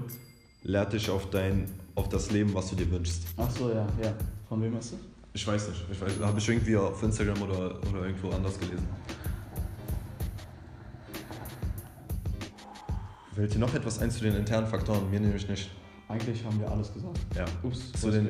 lehrt 0.62 0.92
dich 0.92 1.11
auf 1.11 1.31
dein, 1.31 1.69
auf 1.95 2.09
das 2.09 2.31
Leben, 2.31 2.54
was 2.54 2.71
du 2.71 2.76
dir 2.76 2.90
wünschst. 2.90 3.25
Ach 3.37 3.50
so, 3.50 3.71
ja, 3.71 3.87
ja. 4.02 4.14
Von 4.49 4.62
wem 4.62 4.76
ist 4.76 4.92
das? 4.92 4.99
Ich 5.35 5.47
weiß 5.47 5.69
nicht, 5.69 5.85
ich 5.90 6.00
weiß, 6.00 6.12
habe 6.21 6.38
ich 6.38 6.49
irgendwie 6.49 6.76
auf 6.76 7.02
Instagram 7.02 7.40
oder, 7.42 7.78
oder 7.90 8.07
irgendwo 8.07 8.31
anders 8.31 8.59
gelesen. 8.59 8.87
Fällt 13.34 13.54
dir 13.54 13.58
noch 13.58 13.75
etwas 13.75 13.99
ein 14.00 14.10
zu 14.10 14.21
den 14.21 14.37
internen 14.37 14.67
Faktoren? 14.67 15.10
Mir 15.10 15.21
nämlich 15.21 15.49
nicht. 15.49 15.71
Eigentlich 16.08 16.45
haben 16.45 16.60
wir 16.60 16.71
alles 16.71 16.93
gesagt. 16.93 17.19
Ja. 17.34 17.47
Ups, 17.63 17.93
Zu 17.93 18.10
den, 18.10 18.26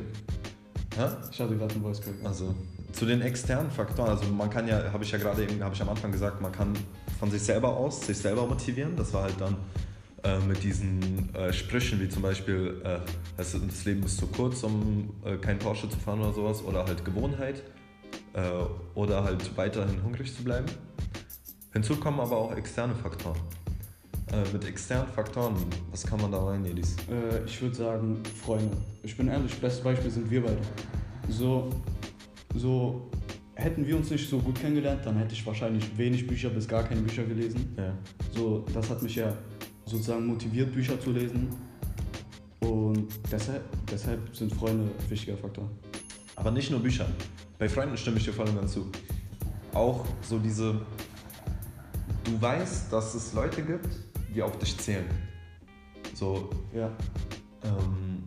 Hä? 0.97 1.07
ich 1.31 1.41
hatte 1.41 1.57
gerade 1.57 1.75
einen 1.75 1.83
Voice 1.83 2.01
Crack. 2.01 2.15
Also 2.23 2.55
zu 2.93 3.07
den 3.07 3.21
externen 3.23 3.71
Faktoren, 3.71 4.11
also 4.11 4.25
man 4.31 4.49
kann 4.49 4.69
ja, 4.69 4.93
habe 4.93 5.03
ich 5.03 5.11
ja 5.11 5.19
gerade 5.19 5.43
eben, 5.43 5.63
habe 5.65 5.75
ich 5.75 5.83
am 5.83 5.89
Anfang 5.89 6.13
gesagt, 6.13 6.41
man 6.41 6.53
kann 6.53 6.73
von 7.23 7.31
sich 7.31 7.43
selber 7.43 7.77
aus 7.77 8.01
sich 8.01 8.19
selber 8.19 8.45
motivieren. 8.45 8.97
Das 8.97 9.15
war 9.15 9.23
halt 9.23 9.41
dann 9.41 9.57
äh, 10.25 10.41
mit 10.41 10.61
diesen 10.65 11.33
äh, 11.37 11.53
Sprüchen 11.53 12.01
wie 12.01 12.09
zum 12.09 12.21
Beispiel, 12.21 12.83
äh, 12.83 12.99
das, 13.37 13.53
das 13.53 13.85
Leben 13.85 14.03
ist 14.03 14.19
zu 14.19 14.27
kurz, 14.27 14.65
um 14.65 15.09
äh, 15.25 15.37
kein 15.37 15.57
Porsche 15.57 15.89
zu 15.89 15.97
fahren 16.01 16.21
oder 16.21 16.33
sowas, 16.33 16.65
oder 16.65 16.85
halt 16.85 17.05
Gewohnheit 17.05 17.63
äh, 18.33 18.41
oder 18.97 19.23
halt 19.23 19.57
weiterhin 19.57 20.03
hungrig 20.03 20.35
zu 20.35 20.43
bleiben. 20.43 20.67
Hinzu 21.73 21.95
kommen 21.95 22.19
aber 22.19 22.37
auch 22.37 22.57
externe 22.57 22.97
Faktoren. 22.97 23.39
Äh, 24.33 24.53
mit 24.53 24.65
externen 24.65 25.07
Faktoren, 25.07 25.55
was 25.93 26.05
kann 26.05 26.21
man 26.21 26.33
da 26.33 26.45
rein, 26.45 26.65
Elis? 26.65 26.97
Äh, 27.09 27.45
ich 27.47 27.63
würde 27.63 27.77
sagen, 27.77 28.21
Freunde. 28.45 28.77
Ich 29.05 29.17
bin 29.17 29.29
ehrlich, 29.29 29.55
bestes 29.61 29.85
Beispiel 29.85 30.11
sind 30.11 30.29
wir 30.29 30.43
beide. 30.43 30.59
So, 31.29 31.71
so 32.57 33.09
hätten 33.55 33.87
wir 33.87 33.97
uns 33.97 34.11
nicht 34.11 34.29
so 34.29 34.39
gut 34.39 34.59
kennengelernt, 34.61 35.05
dann 35.05 35.17
hätte 35.17 35.35
ich 35.35 35.45
wahrscheinlich 35.47 35.97
wenig 35.97 36.27
Bücher 36.27 36.51
bis 36.51 36.67
gar 36.67 36.85
keine 36.85 37.03
Bücher 37.03 37.25
gelesen. 37.25 37.75
Ja. 37.77 37.97
So, 38.35 38.65
das 38.73 38.89
hat 38.91 39.03
mich 39.03 39.17
ja 39.17 39.37
sozusagen 39.85 40.27
motiviert, 40.27 40.73
Bücher 40.73 40.99
zu 41.01 41.13
lesen. 41.13 41.49
Und 42.61 43.09
deshalb, 43.31 43.63
deshalb 43.91 44.35
sind 44.35 44.55
Freunde 44.55 44.85
ein 44.85 45.11
wichtiger 45.11 45.37
Faktor. 45.37 45.69
Aber 46.37 46.51
nicht 46.51 46.71
nur 46.71 46.81
Bücher. 46.81 47.07
Bei 47.59 47.69
Freunden 47.69 47.97
stimme 47.97 48.17
ich 48.19 48.25
dir 48.25 48.33
voll 48.33 48.49
und 48.49 48.57
ganz 48.57 48.73
zu. 48.73 48.91
Auch 49.75 50.07
so 50.23 50.39
diese. 50.39 50.81
Du 52.25 52.41
weißt, 52.41 52.93
dass 52.93 53.15
es 53.15 53.33
Leute 53.33 53.63
gibt, 53.63 53.89
die 54.35 54.43
auf 54.43 54.59
dich 54.59 54.77
zählen. 54.79 55.05
So, 56.15 56.51
Ja. 56.75 56.91
ähm, 57.65 58.23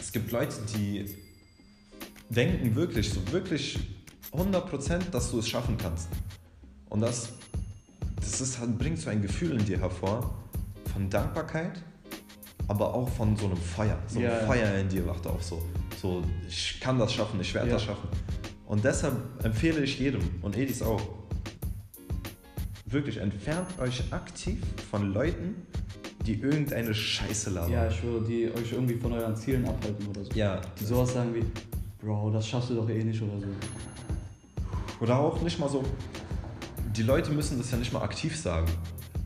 es 0.00 0.10
gibt 0.12 0.32
Leute, 0.32 0.56
die 0.76 1.04
denken 2.30 2.74
wirklich, 2.74 3.10
so 3.10 3.20
wirklich 3.32 3.78
100%, 4.32 5.10
dass 5.10 5.30
du 5.30 5.38
es 5.38 5.48
schaffen 5.48 5.76
kannst. 5.76 6.08
Und 6.88 7.00
das, 7.00 7.30
das 8.16 8.40
ist, 8.40 8.58
halt- 8.58 8.78
bringt 8.78 8.98
so 8.98 9.10
ein 9.10 9.22
Gefühl 9.22 9.58
in 9.58 9.64
dir 9.64 9.78
hervor 9.78 10.34
von 10.92 11.08
Dankbarkeit, 11.10 11.82
aber 12.68 12.94
auch 12.94 13.08
von 13.08 13.36
so 13.36 13.46
einem 13.46 13.56
Feuer. 13.56 13.98
So 14.08 14.18
ein 14.18 14.24
ja. 14.24 14.36
Feuer 14.46 14.74
in 14.78 14.88
dir 14.88 15.06
wacht 15.06 15.26
auf. 15.26 15.42
So, 15.42 15.62
so, 16.00 16.22
ich 16.48 16.78
kann 16.80 16.98
das 16.98 17.12
schaffen, 17.12 17.40
ich 17.40 17.52
werde 17.54 17.68
Ja. 17.68 17.74
das 17.74 17.84
schaffen. 17.84 18.08
Und 18.66 18.84
deshalb 18.84 19.14
empfehle 19.44 19.82
ich 19.84 19.98
jedem 19.98 20.22
und 20.40 20.56
Edis 20.56 20.80
auch, 20.82 21.00
wirklich 22.86 23.18
entfernt 23.18 23.66
euch 23.78 24.02
aktiv 24.12 24.58
von 24.90 25.12
Leuten, 25.12 25.66
die 26.26 26.34
irgendeine 26.40 26.94
Scheiße 26.94 27.50
labern. 27.50 27.72
Ja, 27.72 27.88
ich 27.88 27.96
schwöre, 27.96 28.22
die 28.24 28.50
euch 28.52 28.72
irgendwie 28.72 28.94
von 28.94 29.12
euren 29.12 29.34
Zielen 29.34 29.64
abhalten 29.66 30.06
oder 30.08 30.24
so. 30.24 30.30
Ja, 30.34 30.60
Die 30.78 30.84
sowas 30.84 31.12
sagen 31.14 31.34
wie, 31.34 31.42
Bro, 32.04 32.30
das 32.32 32.46
schaffst 32.46 32.70
du 32.70 32.74
doch 32.76 32.88
eh 32.88 33.02
nicht 33.02 33.20
oder 33.22 33.38
so. 33.40 33.46
Oder 35.02 35.18
auch 35.18 35.42
nicht 35.42 35.58
mal 35.58 35.68
so, 35.68 35.82
die 36.94 37.02
Leute 37.02 37.32
müssen 37.32 37.58
das 37.58 37.72
ja 37.72 37.76
nicht 37.76 37.92
mal 37.92 38.02
aktiv 38.02 38.36
sagen. 38.36 38.70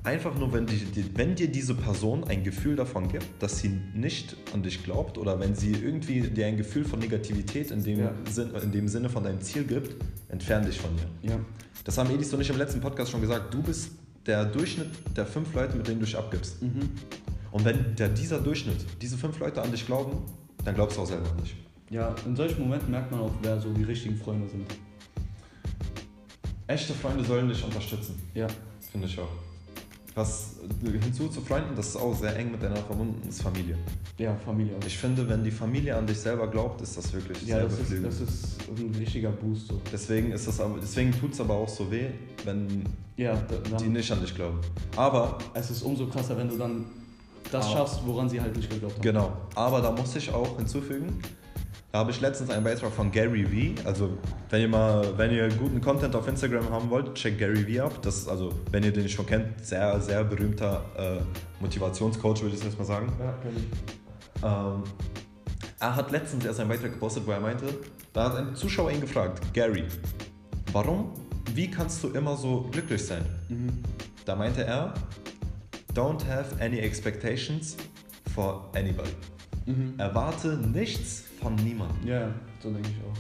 Einfach 0.05 0.35
nur, 0.35 0.51
wenn, 0.55 0.65
die, 0.65 0.79
die, 0.79 1.05
wenn 1.19 1.35
dir 1.35 1.49
diese 1.49 1.75
Person 1.75 2.25
ein 2.25 2.45
Gefühl 2.45 2.77
davon 2.77 3.09
gibt, 3.09 3.27
dass 3.41 3.59
sie 3.59 3.69
nicht 3.93 4.37
an 4.55 4.63
dich 4.63 4.83
glaubt 4.85 5.19
oder 5.19 5.39
wenn 5.39 5.55
sie 5.55 5.73
irgendwie 5.73 6.23
dir 6.23 6.47
ein 6.47 6.57
Gefühl 6.57 6.85
von 6.85 6.99
Negativität 6.99 7.73
in 7.73 7.83
dem, 7.85 7.99
Ja. 7.99 8.13
Sinn, 8.31 8.55
in 8.55 8.73
dem 8.73 8.89
Sinne 8.89 9.11
von 9.11 9.23
deinem 9.23 9.43
Ziel 9.43 9.65
gibt, 9.65 9.97
entfern 10.31 10.65
dich 10.65 10.81
von 10.81 10.91
ihr. 11.23 11.33
Ja. 11.33 11.41
Das 11.85 11.99
haben 11.99 12.09
Edis 12.11 12.33
und 12.33 12.41
ich 12.41 12.49
im 12.49 12.57
letzten 12.57 12.81
Podcast 12.81 13.11
schon 13.11 13.21
gesagt. 13.21 13.53
Du 13.53 13.63
bist 13.63 13.91
der 14.25 14.47
Durchschnitt 14.47 14.89
der 15.15 15.27
fünf 15.27 15.53
Leute, 15.53 15.77
mit 15.77 15.87
denen 15.87 16.01
du 16.01 16.07
dich 16.07 16.17
abgibst. 16.17 16.63
Mhm. 16.63 16.89
Und 17.51 17.65
wenn 17.67 17.95
der, 17.97 18.09
dieser 18.09 18.41
Durchschnitt, 18.41 18.79
diese 19.03 19.19
fünf 19.19 19.39
Leute 19.41 19.61
an 19.61 19.73
dich 19.73 19.85
glauben, 19.85 20.23
dann 20.65 20.75
glaubst 20.75 20.97
du 20.97 21.03
auch 21.03 21.07
selber 21.07 21.29
an 21.31 21.37
dich. 21.43 21.55
Ja, 21.91 22.15
in 22.25 22.35
solchen 22.35 22.63
Momenten 22.63 22.91
merkt 22.91 23.11
man 23.11 23.21
auch, 23.21 23.33
wer 23.43 23.61
so 23.61 23.73
die 23.75 23.85
richtigen 23.85 24.17
Freunde 24.17 24.49
sind. 24.49 24.65
Echte 26.67 26.93
Freunde 26.95 27.25
sollen 27.25 27.49
dich 27.49 27.63
unterstützen. 27.65 28.21
Ja. 28.35 28.47
Finde 28.91 29.07
ich 29.07 29.19
auch. 29.19 29.29
Was 30.15 30.55
hinzu 30.83 31.29
zu 31.29 31.43
Freunden, 31.43 31.77
das 31.77 31.89
ist 31.89 31.97
auch 31.97 32.15
sehr 32.19 32.35
eng 32.37 32.51
miteinander 32.51 32.83
verbunden, 32.83 33.29
ist 33.29 33.43
Familie. 33.43 33.77
Ja, 34.17 34.35
Familie 34.35 34.75
auch. 34.77 34.87
Ich 34.87 34.97
finde, 34.97 35.29
wenn 35.29 35.45
die 35.45 35.51
Familie 35.51 35.95
an 35.95 36.07
dich 36.07 36.19
selber 36.19 36.49
glaubt, 36.51 36.81
ist 36.81 36.97
das 36.97 37.13
wirklich 37.13 37.43
Ja, 37.43 37.57
sehr 37.59 37.65
das 37.69 37.79
ist, 37.91 38.03
das 38.05 38.21
ist 38.21 38.57
ein 38.71 38.95
richtiger 38.99 39.31
Boost. 39.31 39.69
So. 39.69 39.81
Deswegen, 39.93 40.33
ist 40.33 40.49
das 40.49 40.59
aber, 40.59 40.79
deswegen 40.81 41.13
tut 41.13 41.35
es 41.35 41.41
aber 41.41 41.55
auch 41.55 41.69
so 41.69 41.91
weh, 41.91 42.07
wenn 42.47 42.85
Ja, 43.19 43.35
da, 43.71 43.77
die 43.77 43.89
nicht 43.89 44.11
an 44.11 44.21
dich 44.23 44.35
glauben. 44.35 44.59
Aber, 44.97 45.37
es 45.53 45.71
ist 45.71 45.83
umso 45.83 46.07
krasser, 46.07 46.37
wenn 46.39 46.49
du 46.49 46.57
dann 46.57 46.87
das 47.53 47.67
Aber- 47.67 47.75
schaffst, 47.77 48.01
woran 48.07 48.29
sie 48.31 48.41
halt 48.41 48.57
nicht 48.57 48.71
geglaubt 48.71 48.95
haben. 48.95 49.03
genau, 49.03 49.33
aber 49.55 49.83
da 49.83 49.93
muss 49.93 50.17
ich 50.17 50.33
auch 50.33 50.57
hinzufügen, 50.57 51.21
habe 51.97 52.11
ich 52.11 52.21
letztens 52.21 52.51
einen 52.51 52.65
Beitrag 52.65 52.93
von 52.93 53.11
Gary 53.11 53.51
Vee, 53.51 53.75
also 53.85 54.19
wenn 54.51 54.63
ihr 54.63 54.69
mal, 54.69 55.17
wenn 55.17 55.31
ihr 55.31 55.49
guten 55.49 55.81
Content 55.81 56.15
auf 56.15 56.27
Instagram 56.29 56.71
haben 56.71 56.91
wollt, 56.91 57.15
checkt 57.15 57.39
Gary 57.39 57.67
Vee 57.67 57.81
ab. 57.81 58.01
Das 58.03 58.17
ist 58.17 58.29
also, 58.29 58.53
wenn 58.71 58.83
ihr 58.83 58.93
den 58.93 59.09
schon 59.09 59.27
kennt, 59.27 59.65
sehr, 59.65 60.01
sehr 60.01 60.25
berühmter 60.25 60.85
äh, 60.97 61.19
Motivationscoach, 61.61 62.43
würde 62.43 62.57
ich 62.57 62.63
jetzt 62.63 62.79
mal 62.79 62.85
sagen. 62.85 63.13
Ja, 63.19 63.33
kenn 63.43 63.57
ich. 63.57 64.43
Ähm, 64.43 64.83
er 65.79 65.97
hat 65.97 66.11
letztens 66.11 66.45
erst 66.45 66.61
einen 66.61 66.69
Beitrag 66.69 66.93
gepostet, 66.93 67.27
wo 67.27 67.33
er 67.33 67.41
meinte, 67.41 67.67
da 68.13 68.25
hat 68.25 68.37
ein 68.37 68.55
Zuschauer 68.55 68.91
ihn 68.91 69.01
gefragt, 69.01 69.43
Gary, 69.53 69.85
warum 70.73 71.13
wie 71.57 71.71
kannst 71.71 72.05
du 72.05 72.09
immer 72.11 72.37
so 72.37 72.69
glücklich 72.71 73.05
sein? 73.05 73.25
Mhm. 73.49 73.83
Da 74.27 74.37
meinte 74.37 74.65
er, 74.65 74.93
don't 75.95 76.23
have 76.27 76.61
any 76.61 76.79
expectations 76.79 77.77
for 78.35 78.69
anybody. 78.75 79.13
Mhm. 79.67 79.95
Erwarte 79.99 80.57
nichts 80.57 81.25
von 81.41 81.55
niemandem. 81.57 82.07
Ja, 82.07 82.29
so 82.63 82.71
denke 82.71 82.89
ich 82.89 82.97
auch. 83.05 83.17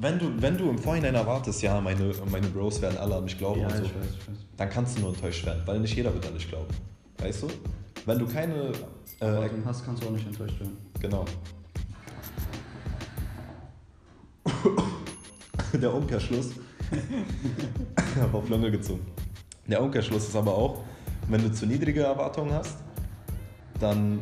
Wenn 0.00 0.18
du, 0.18 0.30
wenn 0.42 0.56
du 0.58 0.68
im 0.70 0.78
Vorhinein 0.78 1.14
erwartest, 1.14 1.62
ja, 1.62 1.80
meine, 1.80 2.12
meine 2.30 2.48
Bros 2.48 2.80
werden 2.82 2.98
alle 2.98 3.14
an 3.16 3.24
mich 3.24 3.38
glauben 3.38 3.60
Ja, 3.60 3.68
und 3.68 3.76
so, 3.76 3.82
ich 3.84 3.94
weiß, 3.94 4.06
ich 4.20 4.28
weiß. 4.28 4.36
dann 4.56 4.70
kannst 4.70 4.96
du 4.96 5.02
nur 5.02 5.10
enttäuscht 5.14 5.46
werden, 5.46 5.62
weil 5.66 5.78
nicht 5.80 5.94
jeder 5.94 6.12
wird 6.12 6.26
an 6.26 6.34
dich 6.34 6.48
glauben. 6.48 6.68
Weißt 7.18 7.42
du? 7.44 7.48
Wenn 8.06 8.18
du 8.18 8.26
keine. 8.26 8.72
Äh, 9.20 9.24
Erwartungen 9.26 9.64
hast, 9.64 9.84
kannst 9.84 10.02
du 10.02 10.08
auch 10.08 10.12
nicht 10.12 10.26
enttäuscht 10.26 10.58
werden. 10.60 10.76
genau. 11.00 11.24
Der 15.80 15.92
Umkehrschluss. 15.92 16.50
ich 16.90 18.20
habe 18.20 18.36
auf 18.38 18.48
Lunge 18.48 18.70
gezogen. 18.70 19.04
Der 19.66 19.82
Umkehrschluss 19.82 20.28
ist 20.28 20.36
aber 20.36 20.54
auch, 20.54 20.82
wenn 21.28 21.42
du 21.42 21.52
zu 21.52 21.66
niedrige 21.66 22.02
Erwartungen 22.02 22.52
hast, 22.52 22.78
dann 23.80 24.20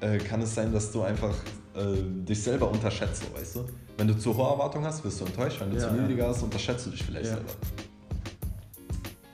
äh, 0.00 0.18
kann 0.18 0.40
es 0.42 0.54
sein, 0.54 0.72
dass 0.72 0.90
du 0.92 1.02
einfach 1.02 1.34
äh, 1.74 1.96
dich 2.24 2.42
selber 2.42 2.70
unterschätzt, 2.70 3.22
weißt 3.34 3.56
du? 3.56 3.64
Wenn 3.98 4.08
du 4.08 4.18
zu 4.18 4.36
hohe 4.36 4.48
Erwartungen 4.50 4.84
hast, 4.84 5.02
wirst 5.04 5.20
du 5.20 5.24
enttäuscht. 5.24 5.60
Wenn 5.60 5.70
du 5.70 5.76
Ja, 5.76 5.88
zu 5.88 5.94
ja. 5.94 6.02
niedrige 6.02 6.26
hast, 6.26 6.42
unterschätzt 6.42 6.86
du 6.86 6.90
dich 6.90 7.02
vielleicht 7.02 7.26
Ja. 7.26 7.34
selber. 7.36 7.50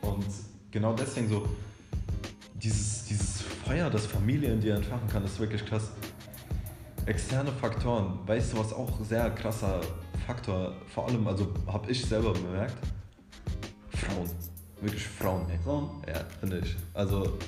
Und 0.03 0.25
genau 0.71 0.93
deswegen 0.95 1.29
so, 1.29 1.47
dieses, 2.55 3.05
dieses 3.05 3.43
Feuer, 3.65 3.91
das 3.91 4.07
Familie 4.07 4.53
in 4.53 4.61
dir 4.61 4.77
entfachen 4.77 5.09
kann, 5.09 5.25
ist 5.25 5.39
wirklich 5.41 5.65
krass. 5.67 5.91
Externe 7.07 7.51
Faktoren, 7.51 8.21
weißt 8.27 8.53
du, 8.53 8.59
was 8.59 8.73
auch 8.73 8.89
sehr 9.05 9.29
krasser 9.31 9.81
Faktor, 10.27 10.73
vor 10.95 11.09
allem, 11.09 11.27
also 11.27 11.49
habe 11.67 11.91
ich 11.91 12.05
selber 12.05 12.33
bemerkt, 12.33 12.77
Frauen. 13.89 14.31
Wirklich 14.81 15.07
Frauen, 15.07 15.49
ey. 15.51 15.59
Frauen? 15.65 15.91
Ja, 16.07 16.21
finde 16.39 16.61
ich. 16.61 16.77
Also 16.95 17.39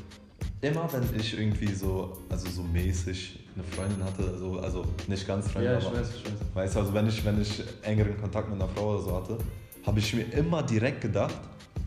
immer 0.64 0.88
wenn 0.92 1.18
ich 1.18 1.38
irgendwie 1.38 1.72
so, 1.74 2.16
also 2.28 2.48
so 2.48 2.62
mäßig 2.62 3.40
eine 3.54 3.64
Freundin 3.64 4.02
hatte, 4.04 4.38
so, 4.38 4.58
also 4.58 4.84
nicht 5.06 5.26
ganz 5.26 5.50
Freundin, 5.50 5.72
Ja, 5.72 5.78
ich 5.78 5.86
aber 5.86 5.98
weiß, 5.98 6.08
ich 6.16 6.24
weiß. 6.24 6.32
weißt 6.54 6.74
du, 6.74 6.78
also 6.80 6.94
wenn 6.94 7.06
ich, 7.06 7.24
wenn 7.24 7.40
ich 7.40 7.62
engeren 7.82 8.20
Kontakt 8.20 8.48
mit 8.50 8.60
einer 8.60 8.68
Frau 8.70 8.94
oder 8.94 9.02
so 9.02 9.16
hatte, 9.16 9.38
habe 9.86 9.98
ich 9.98 10.14
mir 10.14 10.22
immer 10.32 10.62
direkt 10.62 11.00
gedacht, 11.02 11.34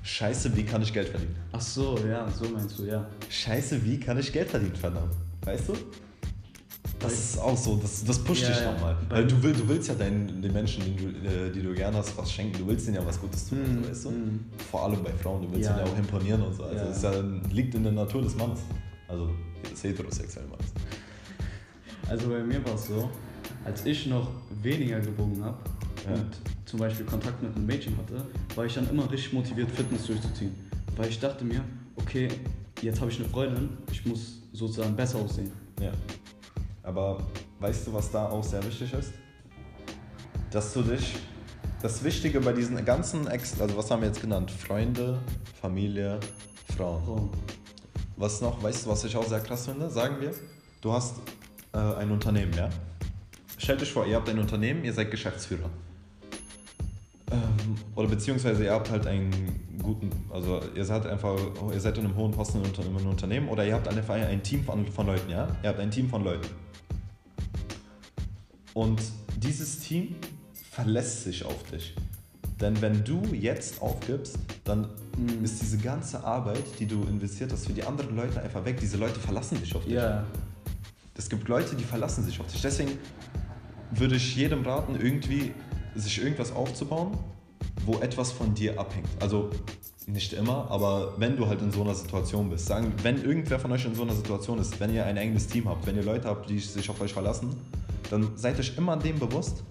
scheiße, 0.03 0.55
wie 0.55 0.63
kann 0.63 0.81
ich 0.81 0.93
Geld 0.93 1.09
verdienen? 1.09 1.35
Ach 1.51 1.61
so, 1.61 1.97
ja, 2.07 2.27
so 2.29 2.47
meinst 2.49 2.77
du, 2.79 2.85
ja. 2.85 3.05
Scheiße, 3.29 3.83
wie 3.83 3.99
kann 3.99 4.17
ich 4.17 4.31
Geld 4.31 4.49
verdienen, 4.49 4.75
verdammt? 4.75 5.13
Weißt 5.43 5.69
du? 5.69 5.73
Das 6.99 7.13
ist 7.13 7.39
auch 7.39 7.55
so, 7.55 7.75
das, 7.75 8.03
das 8.03 8.17
pusht 8.19 8.41
Ja, 8.43 8.49
dich 8.49 8.59
ja. 8.59 8.71
nochmal. 8.71 8.97
Weil- 9.09 9.27
du, 9.27 9.41
will, 9.43 9.53
du 9.53 9.67
willst 9.69 9.87
ja 9.87 9.93
deinen, 9.95 10.41
den 10.41 10.51
Menschen, 10.51 10.83
die 10.83 10.95
du, 10.95 11.09
äh, 11.27 11.51
die 11.51 11.61
du 11.61 11.73
gerne 11.73 11.97
hast, 11.97 12.17
was 12.17 12.31
schenken. 12.31 12.57
Du 12.57 12.67
willst 12.67 12.87
denen 12.87 12.95
ja 12.97 13.05
was 13.05 13.21
Gutes 13.21 13.47
tun, 13.49 13.59
Mhm, 13.59 13.87
weißt 13.87 14.05
du? 14.05 14.11
mhm. 14.11 14.39
Vor 14.71 14.83
allem 14.83 15.03
bei 15.03 15.11
Frauen, 15.13 15.43
du 15.43 15.51
willst 15.51 15.69
Ja. 15.69 15.77
ihnen 15.77 15.85
ja 15.85 15.93
auch 15.93 15.97
imponieren 15.97 16.41
und 16.41 16.53
so. 16.55 16.63
Also 16.63 16.85
ist 16.85 17.03
ja, 17.03 17.11
liegt 17.51 17.75
in 17.75 17.83
der 17.83 17.91
Natur 17.91 18.23
des 18.23 18.35
Mannes. 18.35 18.59
Also 19.07 19.29
des 19.71 19.83
heterosexuellen 19.83 20.49
Mannes. 20.49 20.65
Also 22.09 22.29
bei 22.29 22.39
mir 22.43 22.65
war 22.65 22.73
es 22.75 22.87
so, 22.87 23.09
als 23.63 23.85
ich 23.85 24.07
noch 24.07 24.29
weniger 24.63 24.99
gewogen 24.99 25.43
habe 25.43 25.57
und 26.07 26.25
zum 26.65 26.79
Beispiel 26.79 27.05
Kontakt 27.05 27.41
mit 27.43 27.55
einem 27.55 27.65
Mädchen 27.65 27.95
hatte, 27.97 28.25
war 28.55 28.65
ich 28.65 28.73
dann 28.73 28.89
immer 28.89 29.09
richtig 29.11 29.33
motiviert, 29.33 29.69
Fitness 29.71 30.07
durchzuziehen. 30.07 30.55
Weil 30.95 31.09
ich 31.09 31.19
dachte 31.19 31.45
mir, 31.45 31.61
okay, 31.95 32.27
jetzt 32.81 32.99
habe 33.01 33.11
ich 33.11 33.19
eine 33.19 33.29
Freundin, 33.29 33.69
ich 33.91 34.05
muss 34.05 34.41
sozusagen 34.53 34.95
besser 34.95 35.19
aussehen. 35.19 35.51
Ja. 35.79 35.91
Aber 36.87 37.17
weißt 37.59 37.85
du, 37.85 37.93
was 37.93 38.09
da 38.09 38.29
auch 38.29 38.43
sehr 38.43 38.63
wichtig 38.63 38.93
ist? 38.93 39.11
Dass 40.49 40.73
du 40.73 40.81
dich. 40.81 41.15
Das 41.81 42.03
Wichtige 42.03 42.39
bei 42.39 42.53
diesen 42.53 42.83
ganzen 42.85 43.27
Ex, 43.27 43.61
also 43.61 43.77
was 43.77 43.91
haben 43.91 44.01
wir 44.01 44.07
jetzt 44.07 44.21
genannt? 44.21 44.49
Freunde, 44.49 45.19
Familie, 45.61 46.19
Frauen. 46.75 47.03
Frauen. 47.03 47.29
Was 48.15 48.41
noch, 48.41 48.63
weißt 48.63 48.85
du, 48.85 48.89
was 48.89 49.03
ich 49.03 49.15
auch 49.15 49.27
sehr 49.27 49.41
krass 49.41 49.65
finde? 49.67 49.89
Sagen 49.91 50.15
wir, 50.19 50.33
du 50.81 50.91
hast 50.91 51.17
äh, 51.73 51.77
ein 51.77 52.09
Unternehmen, 52.09 52.53
ja? 52.53 52.69
Stellt 53.59 53.81
euch 53.81 53.91
vor, 53.91 54.07
ihr 54.07 54.15
habt 54.15 54.29
ein 54.29 54.39
Unternehmen, 54.39 54.83
ihr 54.83 54.93
seid 54.93 55.11
Geschäftsführer. 55.11 55.69
Ähm, 57.31 57.75
oder 57.95 58.07
beziehungsweise 58.07 58.63
ihr 58.63 58.71
habt 58.71 58.89
halt 58.89 59.05
einen 59.05 59.66
guten, 59.81 60.09
also 60.29 60.61
ihr 60.75 60.85
seid 60.85 61.05
einfach, 61.05 61.37
ihr 61.73 61.79
seid 61.79 61.97
in 61.97 62.05
einem 62.05 62.15
hohen 62.15 62.31
Posten 62.31 62.63
in 62.63 62.85
einem 62.85 63.07
Unternehmen 63.07 63.49
oder 63.49 63.65
ihr 63.65 63.73
habt 63.73 63.87
einfach 63.87 64.15
ein 64.15 64.43
Team 64.43 64.63
von, 64.63 64.85
von 64.87 65.05
Leuten, 65.07 65.29
ja? 65.29 65.47
Ihr 65.63 65.69
habt 65.69 65.79
ein 65.79 65.91
Team 65.91 66.09
von 66.09 66.23
Leuten. 66.23 66.47
Und 68.73 69.01
dieses 69.37 69.79
Team 69.79 70.15
verlässt 70.71 71.23
sich 71.23 71.43
auf 71.45 71.63
dich. 71.71 71.95
Denn 72.61 72.79
wenn 72.81 73.03
du 73.03 73.21
jetzt 73.33 73.81
aufgibst, 73.81 74.37
dann 74.63 74.87
Mhm. 75.17 75.43
ist 75.43 75.61
diese 75.61 75.77
ganze 75.79 76.23
Arbeit, 76.23 76.63
die 76.79 76.85
du 76.85 77.03
investiert 77.03 77.51
hast, 77.51 77.65
für 77.65 77.73
die 77.73 77.83
anderen 77.83 78.15
Leute 78.15 78.41
einfach 78.41 78.63
weg. 78.65 78.79
Diese 78.79 78.97
Leute 78.97 79.19
verlassen 79.19 79.59
dich 79.59 79.75
auf 79.75 79.83
dich. 79.83 79.93
Ja, 79.93 80.23
Es 81.15 81.27
gibt 81.27 81.47
Leute, 81.47 81.75
die 81.75 81.83
verlassen 81.83 82.23
sich 82.23 82.39
auf 82.39 82.45
dich. 82.45 82.61
Deswegen 82.61 82.91
würde 83.89 84.15
ich 84.17 84.35
jedem 84.35 84.61
raten, 84.63 84.95
irgendwie 84.95 85.51
sich 85.95 86.21
irgendwas 86.21 86.51
aufzubauen, 86.51 87.17
wo 87.87 87.99
etwas 87.99 88.31
von 88.31 88.53
dir 88.53 88.79
abhängt. 88.79 89.07
Also 89.19 89.49
nicht 90.05 90.33
immer, 90.33 90.69
aber 90.69 91.13
wenn 91.17 91.35
du 91.35 91.47
halt 91.47 91.61
in 91.61 91.71
so 91.71 91.81
einer 91.81 91.95
Situation 91.95 92.49
bist. 92.49 92.65
Sagen, 92.65 92.93
wenn 93.01 93.23
irgendwer 93.23 93.59
von 93.59 93.71
euch 93.71 93.85
in 93.85 93.95
so 93.95 94.03
einer 94.03 94.13
Situation 94.13 94.59
ist, 94.59 94.79
wenn 94.79 94.93
ihr 94.93 95.05
ein 95.05 95.17
enges 95.17 95.47
Team 95.47 95.67
habt, 95.67 95.85
wenn 95.87 95.95
ihr 95.95 96.03
Leute 96.03 96.27
habt, 96.27 96.49
die 96.49 96.59
sich 96.59 96.89
auf 96.89 96.99
euch 97.01 97.13
verlassen, 97.13 97.55
dann 98.09 98.37
seid 98.37 98.59
euch 98.59 98.77
immer 98.77 98.95
dem 98.95 99.19
bewusst, 99.19 99.63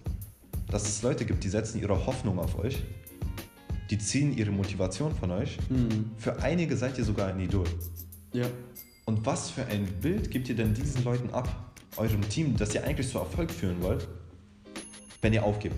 dass 0.69 0.87
es 0.87 1.03
Leute 1.03 1.25
gibt, 1.25 1.45
die 1.45 1.49
setzen 1.49 1.81
ihre 1.81 2.07
Hoffnung 2.07 2.39
auf 2.39 2.59
euch, 2.59 2.83
die 3.91 3.99
ziehen 3.99 4.37
ihre 4.37 4.51
Motivation 4.51 5.15
von 5.15 5.31
euch. 5.31 5.59
mhm. 5.71 6.11
Für 6.19 6.43
einige 6.43 6.77
seid 6.77 6.99
ihr 6.99 7.05
sogar 7.05 7.29
ein 7.29 7.41
Idol. 7.41 7.67
ja, 8.33 8.47
Und 9.05 9.25
was 9.25 9.51
für 9.51 9.65
ein 9.67 9.87
Bild 10.01 10.31
gebt 10.31 10.49
ihr 10.49 10.57
denn 10.57 10.75
diesen 10.75 11.05
Leuten 11.05 11.31
ab, 11.31 11.49
eurem 11.97 12.29
Team, 12.29 12.57
das 12.57 12.75
ihr 12.75 12.85
eigentlich 12.85 13.09
zu 13.09 13.19
Erfolg 13.19 13.51
führen 13.51 13.81
wollt, 13.81 14.07
wenn 15.23 15.33
ihr 15.33 15.45
aufgebt? 15.45 15.77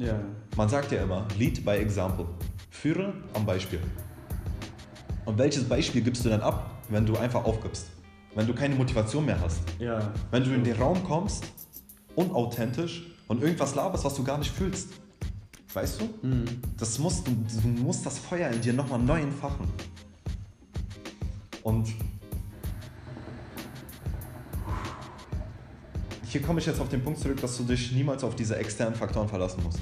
Ja, 0.00 0.18
Man 0.56 0.68
sagt 0.68 0.92
ja 0.92 1.02
immer, 1.02 1.26
lead 1.38 1.64
by 1.64 1.72
example. 1.72 2.26
Führe 2.70 3.12
am 3.34 3.44
Beispiel. 3.44 3.80
Und 5.26 5.38
welches 5.38 5.64
Beispiel 5.64 6.00
gibst 6.02 6.24
du 6.24 6.28
dann 6.28 6.40
ab, 6.40 6.70
wenn 6.88 7.04
du 7.06 7.16
einfach 7.16 7.44
aufgibst? 7.44 7.88
Wenn 8.34 8.46
du 8.46 8.54
keine 8.54 8.74
Motivation 8.74 9.24
mehr 9.26 9.40
hast? 9.40 9.60
ja. 9.78 10.12
Wenn 10.30 10.44
du 10.44 10.50
in 10.54 10.64
den 10.64 10.76
Raum 10.76 11.02
kommst, 11.04 11.44
unauthentisch 12.14 13.06
und 13.28 13.42
irgendwas 13.42 13.74
laberst, 13.74 14.04
was 14.04 14.14
du 14.14 14.24
gar 14.24 14.38
nicht 14.38 14.50
fühlst? 14.50 14.90
Weißt 15.72 16.00
du? 16.00 16.26
Mhm. 16.26 16.44
Das 16.78 16.98
musst, 16.98 17.26
du, 17.26 17.32
du 17.62 17.68
musst 17.68 18.04
das 18.06 18.18
Feuer 18.18 18.50
in 18.50 18.60
dir 18.60 18.72
nochmal 18.72 18.98
neu 18.98 19.20
entfachen. 19.20 19.68
Und 21.62 21.88
hier 26.30 26.40
komme 26.42 26.60
ich 26.60 26.66
jetzt 26.66 26.80
auf 26.80 26.88
den 26.88 27.02
Punkt 27.02 27.18
zurück, 27.18 27.40
dass 27.40 27.56
du 27.56 27.64
dich 27.64 27.90
niemals 27.92 28.22
auf 28.22 28.36
diese 28.36 28.56
externen 28.56 28.94
Faktoren 28.94 29.28
verlassen 29.28 29.62
musst. 29.64 29.80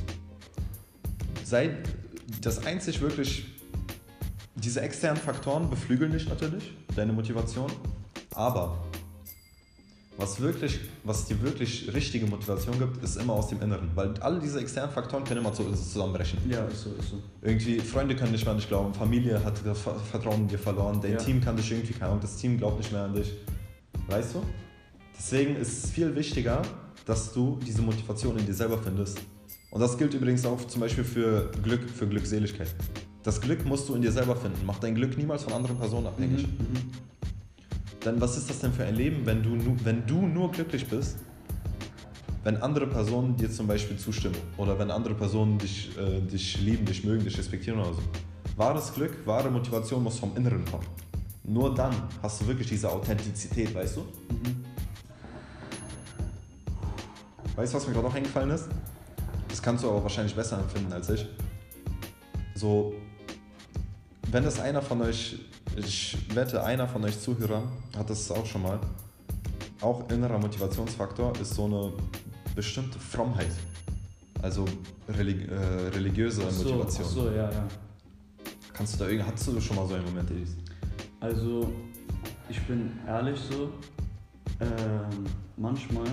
Sei 1.44 1.76
das 2.40 2.64
einzig 2.64 3.00
wirklich, 3.00 3.46
diese 4.54 4.80
externen 4.80 5.20
Faktoren 5.20 5.68
beflügeln 5.68 6.10
dich 6.12 6.26
natürlich, 6.28 6.72
deine 6.96 7.12
Motivation, 7.12 7.70
aber 8.34 8.78
was, 10.16 10.40
wirklich, 10.40 10.80
was 11.04 11.26
dir 11.26 11.40
wirklich 11.42 11.92
richtige 11.94 12.26
Motivation 12.26 12.78
gibt, 12.78 13.02
ist 13.04 13.16
immer 13.16 13.34
aus 13.34 13.48
dem 13.48 13.62
Inneren, 13.62 13.90
weil 13.94 14.18
alle 14.20 14.40
diese 14.40 14.58
externen 14.58 14.90
Faktoren 14.90 15.24
können 15.24 15.40
immer 15.40 15.52
zu- 15.52 15.70
zusammenbrechen. 15.70 16.38
Ja, 16.50 16.64
ist 16.64 16.82
so, 16.82 16.90
ist 16.98 17.10
so. 17.10 17.22
Irgendwie, 17.42 17.78
Freunde 17.78 18.16
können 18.16 18.32
nicht 18.32 18.44
mehr 18.44 18.52
an 18.52 18.58
dich 18.58 18.68
glauben, 18.68 18.92
Familie 18.94 19.42
hat 19.44 19.58
Vertrauen 20.10 20.40
in 20.40 20.48
dir 20.48 20.58
verloren, 20.58 20.98
dein 21.00 21.12
Ja. 21.12 21.18
Team 21.18 21.40
kann 21.40 21.56
dich 21.56 21.70
irgendwie, 21.70 21.92
keine 21.92 22.06
Ahnung, 22.06 22.20
das 22.20 22.36
Team 22.36 22.56
glaubt 22.56 22.78
nicht 22.78 22.90
mehr 22.90 23.02
an 23.02 23.14
dich. 23.14 23.32
Weißt 24.08 24.34
du? 24.34 24.42
Deswegen 25.18 25.56
ist 25.56 25.84
es 25.84 25.90
viel 25.90 26.14
wichtiger, 26.14 26.62
dass 27.04 27.32
du 27.32 27.58
diese 27.66 27.82
Motivation 27.82 28.38
in 28.38 28.46
dir 28.46 28.54
selber 28.54 28.78
findest. 28.78 29.18
Und 29.70 29.80
das 29.80 29.98
gilt 29.98 30.14
übrigens 30.14 30.46
auch 30.46 30.64
zum 30.66 30.80
Beispiel 30.80 31.04
für 31.04 31.50
Glück, 31.62 31.88
für 31.90 32.06
Glückseligkeit. 32.06 32.74
Das 33.22 33.40
Glück 33.40 33.66
musst 33.66 33.88
du 33.88 33.94
in 33.94 34.02
dir 34.02 34.12
selber 34.12 34.36
finden. 34.36 34.64
Mach 34.64 34.78
dein 34.78 34.94
Glück 34.94 35.18
niemals 35.18 35.42
von 35.42 35.52
anderen 35.52 35.76
Personen 35.76 36.06
abhängig. 36.06 36.46
Mhm. 36.46 36.52
Mhm. 36.52 36.90
Denn 38.04 38.20
was 38.20 38.36
ist 38.38 38.48
das 38.48 38.60
denn 38.60 38.72
für 38.72 38.84
ein 38.84 38.94
Leben, 38.94 39.26
wenn 39.26 39.42
du, 39.42 39.58
wenn 39.84 40.06
du 40.06 40.26
nur 40.26 40.50
glücklich 40.52 40.86
bist, 40.86 41.18
wenn 42.44 42.56
andere 42.58 42.86
Personen 42.86 43.36
dir 43.36 43.50
zum 43.50 43.66
Beispiel 43.66 43.98
zustimmen 43.98 44.36
oder 44.56 44.78
wenn 44.78 44.90
andere 44.90 45.14
Personen 45.14 45.58
dich, 45.58 45.90
äh, 45.98 46.20
dich 46.20 46.60
lieben, 46.60 46.86
dich 46.86 47.04
mögen, 47.04 47.24
dich 47.24 47.36
respektieren 47.36 47.80
oder 47.80 47.92
so. 47.92 48.02
Wahres 48.56 48.94
Glück, 48.94 49.26
wahre 49.26 49.50
Motivation 49.50 50.02
muss 50.02 50.18
vom 50.18 50.34
Inneren 50.36 50.64
kommen. 50.64 50.86
Nur 51.44 51.74
dann 51.74 51.94
hast 52.22 52.40
du 52.40 52.46
wirklich 52.46 52.68
diese 52.68 52.90
Authentizität, 52.90 53.74
weißt 53.74 53.96
du? 53.96 54.00
Mhm. 54.00 54.67
Weißt 57.58 57.74
du, 57.74 57.78
was 57.78 57.88
mir 57.88 57.92
gerade 57.92 58.06
auch 58.06 58.14
eingefallen 58.14 58.50
ist? 58.50 58.68
Das 59.48 59.60
kannst 59.60 59.82
du 59.82 59.90
aber 59.90 60.04
wahrscheinlich 60.04 60.32
besser 60.32 60.60
empfinden 60.60 60.92
als 60.92 61.10
ich. 61.10 61.26
So, 62.54 62.94
wenn 64.30 64.44
das 64.44 64.60
einer 64.60 64.80
von 64.80 65.02
euch, 65.02 65.40
ich 65.74 66.16
wette, 66.36 66.62
einer 66.62 66.86
von 66.86 67.02
euch 67.02 67.20
Zuhörern 67.20 67.64
hat 67.96 68.10
das 68.10 68.30
auch 68.30 68.46
schon 68.46 68.62
mal. 68.62 68.78
Auch 69.80 70.08
innerer 70.08 70.38
Motivationsfaktor 70.38 71.32
ist 71.40 71.54
so 71.54 71.64
eine 71.64 71.92
bestimmte 72.54 73.00
Frommheit. 73.00 73.50
Also 74.40 74.64
relig 75.08 75.50
äh, 75.50 75.54
religiöse 75.88 76.44
Ach 76.46 76.52
so, 76.52 76.62
Motivation. 76.62 77.06
Ach 77.08 77.12
so, 77.12 77.30
ja, 77.30 77.50
ja. 77.50 77.66
Kannst 78.72 78.94
du 78.94 78.98
da 79.00 79.10
irgendwie, 79.10 79.26
hattest 79.26 79.48
du 79.48 79.60
schon 79.60 79.74
mal 79.74 79.88
so 79.88 79.94
einen 79.94 80.04
Moment, 80.04 80.30
Edis? 80.30 80.54
Also, 81.18 81.72
ich 82.48 82.64
bin 82.68 82.92
ehrlich 83.04 83.40
so, 83.50 83.72
ähm, 84.60 85.24
manchmal, 85.56 86.06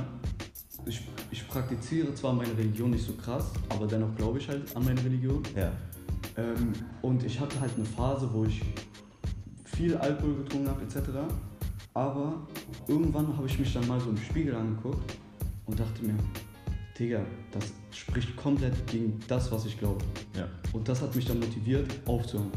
ich, 0.85 1.01
ich 1.31 1.47
praktiziere 1.47 2.13
zwar 2.13 2.33
meine 2.33 2.55
Religion 2.57 2.91
nicht 2.91 3.05
so 3.05 3.13
krass, 3.13 3.51
aber 3.69 3.87
dennoch 3.87 4.15
glaube 4.15 4.39
ich 4.39 4.47
halt 4.47 4.75
an 4.75 4.85
meine 4.85 5.03
Religion. 5.03 5.41
Ja. 5.55 5.71
Ähm, 6.37 6.73
und 7.01 7.23
ich 7.23 7.39
hatte 7.39 7.59
halt 7.59 7.71
eine 7.75 7.85
Phase, 7.85 8.29
wo 8.31 8.45
ich 8.45 8.61
viel 9.63 9.95
Alkohol 9.97 10.35
getrunken 10.35 10.69
habe 10.69 10.81
etc. 10.83 11.09
Aber 11.93 12.47
irgendwann 12.87 13.35
habe 13.35 13.47
ich 13.47 13.57
mich 13.57 13.73
dann 13.73 13.87
mal 13.87 13.99
so 13.99 14.09
im 14.09 14.17
Spiegel 14.17 14.55
angeguckt 14.55 15.17
und 15.65 15.79
dachte 15.79 16.03
mir, 16.03 16.15
Digga, 16.97 17.25
das 17.51 17.73
spricht 17.91 18.35
komplett 18.37 18.87
gegen 18.87 19.19
das, 19.27 19.51
was 19.51 19.65
ich 19.65 19.77
glaube. 19.77 20.03
Ja. 20.35 20.47
Und 20.73 20.87
das 20.87 21.01
hat 21.01 21.15
mich 21.15 21.25
dann 21.25 21.39
motiviert, 21.39 21.89
aufzuhören. 22.05 22.51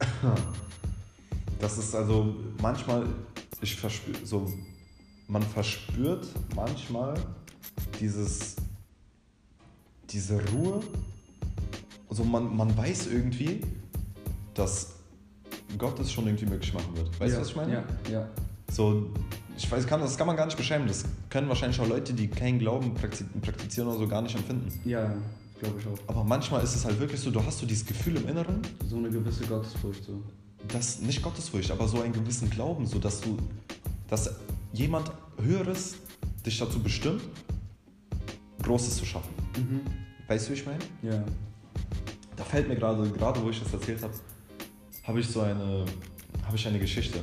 Das 1.58 1.78
ist 1.78 1.94
also 1.94 2.34
manchmal, 2.60 3.06
ich 3.62 3.76
verspür, 3.76 4.14
so, 4.24 4.46
man 5.28 5.42
verspürt 5.42 6.26
manchmal 6.54 7.14
dieses, 8.00 8.56
diese 10.10 10.40
Ruhe. 10.50 10.80
Also 12.08 12.24
man, 12.24 12.56
man 12.56 12.76
weiß 12.76 13.08
irgendwie, 13.08 13.60
dass 14.54 14.94
Gott 15.76 15.98
es 16.00 16.12
schon 16.12 16.26
irgendwie 16.26 16.46
möglich 16.46 16.72
machen 16.72 16.96
wird. 16.96 17.08
Weißt 17.20 17.32
ja, 17.32 17.36
du, 17.36 17.40
was 17.40 17.48
ich 17.50 17.56
meine? 17.56 17.72
Ja, 17.72 17.84
ja. 18.10 18.28
So, 18.70 19.10
ich 19.56 19.70
weiß, 19.70 19.86
kann, 19.86 20.00
das 20.00 20.16
kann 20.16 20.26
man 20.26 20.36
gar 20.36 20.46
nicht 20.46 20.56
beschreiben. 20.56 20.86
Das 20.86 21.04
können 21.30 21.48
wahrscheinlich 21.48 21.80
auch 21.80 21.88
Leute, 21.88 22.12
die 22.14 22.28
keinen 22.28 22.58
Glauben 22.58 22.94
praktiz- 22.94 23.24
praktizieren 23.42 23.88
oder 23.88 23.98
so, 23.98 24.06
gar 24.08 24.22
nicht 24.22 24.34
empfinden. 24.36 24.72
Ja, 24.88 25.14
glaube 25.60 25.80
ich 25.80 25.86
auch. 25.86 25.98
Aber 26.06 26.24
manchmal 26.24 26.62
ist 26.62 26.74
es 26.74 26.84
halt 26.84 27.00
wirklich 27.00 27.20
so, 27.20 27.30
du 27.30 27.42
hast 27.44 27.58
so 27.58 27.66
dieses 27.66 27.86
Gefühl 27.86 28.16
im 28.16 28.28
Inneren, 28.28 28.60
So 28.88 28.96
eine 28.96 29.10
gewisse 29.10 29.44
Gottesfurcht 29.46 30.04
so. 30.04 30.22
dass 30.68 31.00
nicht 31.00 31.22
Gottesfurcht, 31.22 31.70
aber 31.70 31.88
so 31.88 32.00
einen 32.00 32.12
gewissen 32.12 32.48
Glauben, 32.50 32.86
so 32.86 32.98
dass 32.98 33.20
du, 33.20 33.36
dass 34.08 34.30
jemand 34.76 35.10
Höheres 35.42 35.96
dich 36.44 36.58
dazu 36.58 36.82
bestimmt, 36.82 37.22
Großes 38.62 38.96
zu 38.96 39.06
schaffen. 39.06 39.32
Mhm. 39.56 39.80
Weißt 40.28 40.46
du, 40.46 40.52
wie 40.52 40.54
ich 40.54 40.66
meine? 40.66 40.78
Ja. 41.02 41.24
Da 42.36 42.44
fällt 42.44 42.68
mir 42.68 42.76
gerade, 42.76 43.08
gerade 43.10 43.42
wo 43.42 43.50
ich 43.50 43.60
das 43.62 43.72
erzählt 43.72 44.02
habe, 44.02 44.12
habe 45.04 45.20
ich 45.20 45.28
so 45.28 45.40
eine, 45.40 45.84
habe 46.44 46.56
ich 46.56 46.66
eine 46.66 46.78
Geschichte. 46.78 47.20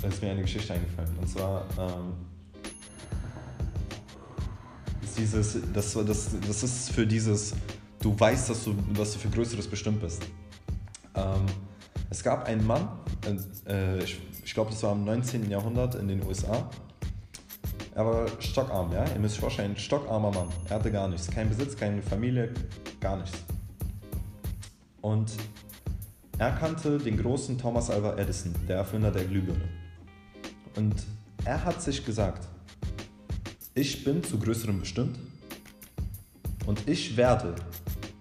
Da 0.00 0.08
ist 0.08 0.22
mir 0.22 0.30
eine 0.30 0.42
Geschichte 0.42 0.72
eingefallen. 0.72 1.10
Und 1.20 1.28
zwar 1.28 1.66
ähm, 1.78 2.12
ist 5.02 5.18
dieses, 5.18 5.58
das, 5.74 5.92
das, 5.92 6.36
das 6.46 6.62
ist 6.62 6.90
für 6.90 7.06
dieses, 7.06 7.54
du 8.00 8.18
weißt, 8.18 8.50
dass 8.50 8.64
du, 8.64 8.74
dass 8.94 9.12
du 9.12 9.18
für 9.18 9.28
Größeres 9.28 9.66
bestimmt 9.66 10.00
bist. 10.00 10.22
Ähm, 11.14 11.46
es 12.10 12.22
gab 12.22 12.46
einen 12.46 12.66
Mann, 12.66 12.88
äh, 13.66 13.98
ich, 14.02 14.20
ich 14.44 14.54
glaube, 14.54 14.70
das 14.70 14.82
war 14.82 14.92
im 14.92 15.04
19. 15.04 15.50
Jahrhundert 15.50 15.94
in 15.94 16.08
den 16.08 16.24
USA. 16.24 16.68
Er 17.94 18.06
war 18.06 18.26
stockarm, 18.40 18.92
ja? 18.92 19.04
Ihr 19.12 19.18
müsst 19.18 19.34
euch 19.36 19.40
vorstellen, 19.40 19.72
ein 19.72 19.76
stockarmer 19.76 20.30
Mann. 20.30 20.48
Er 20.68 20.76
hatte 20.76 20.90
gar 20.90 21.08
nichts. 21.08 21.28
Kein 21.30 21.48
Besitz, 21.48 21.76
keine 21.76 22.00
Familie, 22.00 22.54
gar 23.00 23.16
nichts. 23.16 23.38
Und 25.00 25.32
er 26.38 26.52
kannte 26.52 26.98
den 26.98 27.16
großen 27.20 27.58
Thomas 27.58 27.90
Alva 27.90 28.16
Edison, 28.16 28.54
der 28.68 28.76
Erfinder 28.76 29.10
der 29.10 29.24
Glühbirne. 29.24 29.68
Und 30.76 30.94
er 31.44 31.64
hat 31.64 31.82
sich 31.82 32.04
gesagt, 32.04 32.46
ich 33.74 34.04
bin 34.04 34.22
zu 34.22 34.38
Größerem 34.38 34.78
bestimmt 34.78 35.18
und 36.66 36.88
ich 36.88 37.16
werde, 37.16 37.54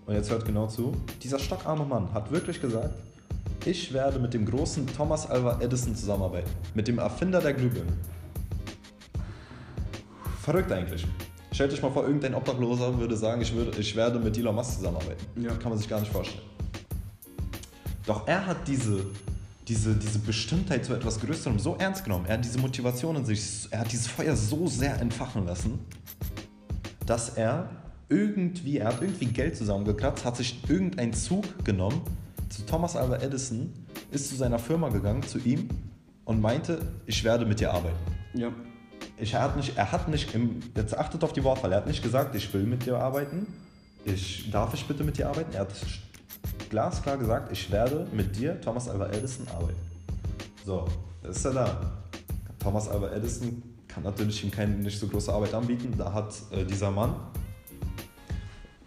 und 0.05 0.15
jetzt 0.15 0.31
hört 0.31 0.45
genau 0.45 0.67
zu, 0.67 0.95
dieser 1.21 1.37
stockarme 1.37 1.85
Mann 1.85 2.11
hat 2.13 2.31
wirklich 2.31 2.59
gesagt, 2.59 2.95
ich 3.67 3.91
werde 3.93 4.17
mit 4.17 4.33
dem 4.33 4.45
großen 4.45 4.87
Thomas 4.87 5.29
Alva 5.29 5.59
Edison 5.59 5.93
zusammenarbeiten, 5.93 6.49
mit 6.73 6.87
dem 6.87 6.99
Erfinder 6.99 7.41
der 7.41 7.53
Glühbirne. 7.53 7.91
Verrückt 10.41 10.71
eigentlich. 10.71 11.05
Stellt 11.51 11.73
euch 11.73 11.81
mal 11.81 11.91
vor, 11.91 12.03
irgendein 12.03 12.33
Obdachloser 12.33 12.97
würde 12.97 13.17
sagen, 13.17 13.41
ich, 13.41 13.53
würde, 13.53 13.77
ich 13.77 13.93
werde 13.95 14.19
mit 14.19 14.37
Elon 14.37 14.55
Musk 14.55 14.75
zusammenarbeiten. 14.75 15.25
Ja. 15.41 15.53
Kann 15.55 15.69
man 15.69 15.77
sich 15.77 15.89
gar 15.89 15.99
nicht 15.99 16.11
vorstellen. 16.11 16.45
Doch 18.05 18.25
er 18.25 18.45
hat 18.45 18.65
diese, 18.65 19.05
diese, 19.67 19.95
diese 19.95 20.19
Bestimmtheit 20.19 20.85
zu 20.85 20.93
etwas 20.93 21.19
Größerem 21.19 21.59
so 21.59 21.75
ernst 21.75 22.05
genommen. 22.05 22.25
Er 22.25 22.35
hat 22.35 22.45
diese 22.45 22.59
Motivation 22.59 23.17
in 23.17 23.25
sich, 23.25 23.67
er 23.69 23.79
hat 23.79 23.91
dieses 23.91 24.07
Feuer 24.07 24.35
so 24.35 24.67
sehr 24.67 25.01
entfachen 25.01 25.45
lassen, 25.45 25.79
dass 27.05 27.29
er 27.29 27.69
irgendwie, 28.07 28.77
er 28.77 28.87
hat 28.87 29.01
irgendwie 29.01 29.25
Geld 29.25 29.57
zusammengekratzt, 29.57 30.23
hat 30.23 30.37
sich 30.37 30.57
irgendeinen 30.69 31.13
Zug 31.13 31.65
genommen 31.65 32.01
zu 32.49 32.65
Thomas 32.65 32.95
Alva 32.95 33.17
Edison, 33.17 33.73
ist 34.11 34.29
zu 34.29 34.35
seiner 34.35 34.59
Firma 34.59 34.89
gegangen, 34.89 35.23
zu 35.23 35.39
ihm 35.39 35.69
und 36.25 36.41
meinte, 36.41 36.79
ich 37.05 37.23
werde 37.23 37.45
mit 37.45 37.59
dir 37.59 37.73
arbeiten. 37.73 37.97
Ja. 38.33 38.51
Ich, 39.17 39.33
er 39.33 39.41
hat 39.41 39.57
nicht, 39.57 39.77
er 39.77 39.91
hat 39.91 40.07
nicht 40.07 40.33
im, 40.35 40.59
jetzt 40.75 40.97
achtet 40.97 41.23
auf 41.23 41.33
die 41.33 41.43
Wortwahl, 41.43 41.71
er 41.71 41.77
hat 41.77 41.87
nicht 41.87 42.03
gesagt, 42.03 42.35
ich 42.35 42.53
will 42.53 42.63
mit 42.63 42.85
dir 42.85 42.97
arbeiten, 42.97 43.47
ich, 44.05 44.49
darf 44.51 44.73
ich 44.73 44.85
bitte 44.85 45.03
mit 45.03 45.17
dir 45.17 45.27
arbeiten? 45.27 45.53
Er 45.53 45.61
hat 45.61 45.73
glasklar 46.69 47.17
gesagt, 47.17 47.51
ich 47.51 47.69
werde 47.71 48.07
mit 48.13 48.37
dir, 48.37 48.59
Thomas 48.61 48.87
Alva 48.87 49.07
Edison, 49.09 49.47
arbeiten. 49.49 49.79
So, 50.65 50.85
das 51.23 51.37
ist 51.37 51.45
er 51.45 51.53
da. 51.53 51.93
Thomas 52.59 52.87
Alva 52.89 53.11
Edison 53.11 53.63
kann 53.87 54.03
natürlich 54.03 54.43
ihm 54.43 54.51
keine 54.51 54.75
nicht 54.75 54.99
so 54.99 55.07
große 55.07 55.31
Arbeit 55.31 55.53
anbieten. 55.53 55.93
Da 55.97 56.13
hat 56.13 56.33
äh, 56.51 56.63
dieser 56.63 56.91
Mann, 56.91 57.15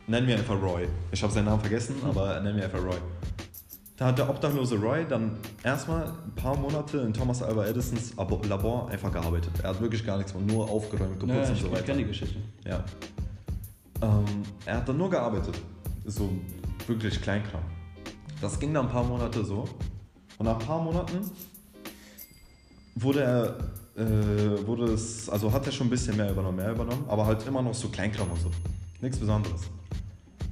nennen 0.07 0.27
wir 0.27 0.37
einfach 0.37 0.61
Roy, 0.61 0.89
ich 1.11 1.23
habe 1.23 1.33
seinen 1.33 1.47
Namen 1.47 1.61
vergessen, 1.61 1.97
aber 2.05 2.41
nennen 2.41 2.57
wir 2.57 2.65
einfach 2.65 2.83
Roy. 2.83 2.99
Da 4.01 4.07
hat 4.07 4.17
der 4.17 4.31
obdachlose 4.31 4.77
Roy 4.81 5.05
dann 5.07 5.37
erstmal 5.63 6.07
ein 6.07 6.35
paar 6.35 6.57
Monate 6.57 7.01
in 7.01 7.13
Thomas 7.13 7.43
Alva 7.43 7.67
Edisons 7.67 8.17
Abo- 8.17 8.41
Labor 8.49 8.89
einfach 8.89 9.13
gearbeitet. 9.13 9.51
Er 9.63 9.69
hat 9.69 9.81
wirklich 9.83 10.07
gar 10.07 10.17
nichts 10.17 10.33
gemacht, 10.33 10.51
nur 10.51 10.71
aufgeräumt, 10.71 11.21
geputzt 11.21 11.37
Ja, 11.39 11.45
und 11.49 11.53
ich, 11.53 11.61
so 11.61 11.67
ich 11.67 11.73
weiter. 11.75 11.83
kenne 11.83 11.99
die 11.99 12.05
Geschichte. 12.07 12.39
Ja. 12.65 12.83
Ähm, 14.01 14.25
er 14.65 14.79
hat 14.79 14.89
dann 14.89 14.97
nur 14.97 15.11
gearbeitet. 15.11 15.61
So 16.07 16.31
wirklich 16.87 17.21
Kleinkram. 17.21 17.61
Das 18.41 18.59
ging 18.59 18.73
dann 18.73 18.87
ein 18.87 18.91
paar 18.91 19.05
Monate 19.05 19.45
so. 19.45 19.69
Und 20.39 20.47
nach 20.47 20.59
ein 20.59 20.67
paar 20.67 20.81
Monaten 20.83 21.19
wurde 22.95 23.21
er, 23.21 23.57
äh, 24.03 24.67
wurde 24.67 24.85
es, 24.95 25.29
also 25.29 25.53
hat 25.53 25.67
er 25.67 25.73
schon 25.73 25.89
ein 25.89 25.91
bisschen 25.91 26.17
mehr 26.17 26.31
übernommen, 26.31 26.57
mehr 26.57 26.71
übernommen, 26.73 27.05
aber 27.07 27.27
halt 27.27 27.47
immer 27.47 27.61
noch 27.61 27.75
so 27.75 27.89
Kleinkram 27.91 28.31
und 28.31 28.41
so. 28.41 28.51
Nichts 29.03 29.19
Besonderes. 29.19 29.61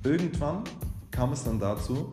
Irgendwann 0.04 0.64
kam 1.10 1.32
es 1.32 1.44
dann 1.44 1.58
dazu, 1.58 2.12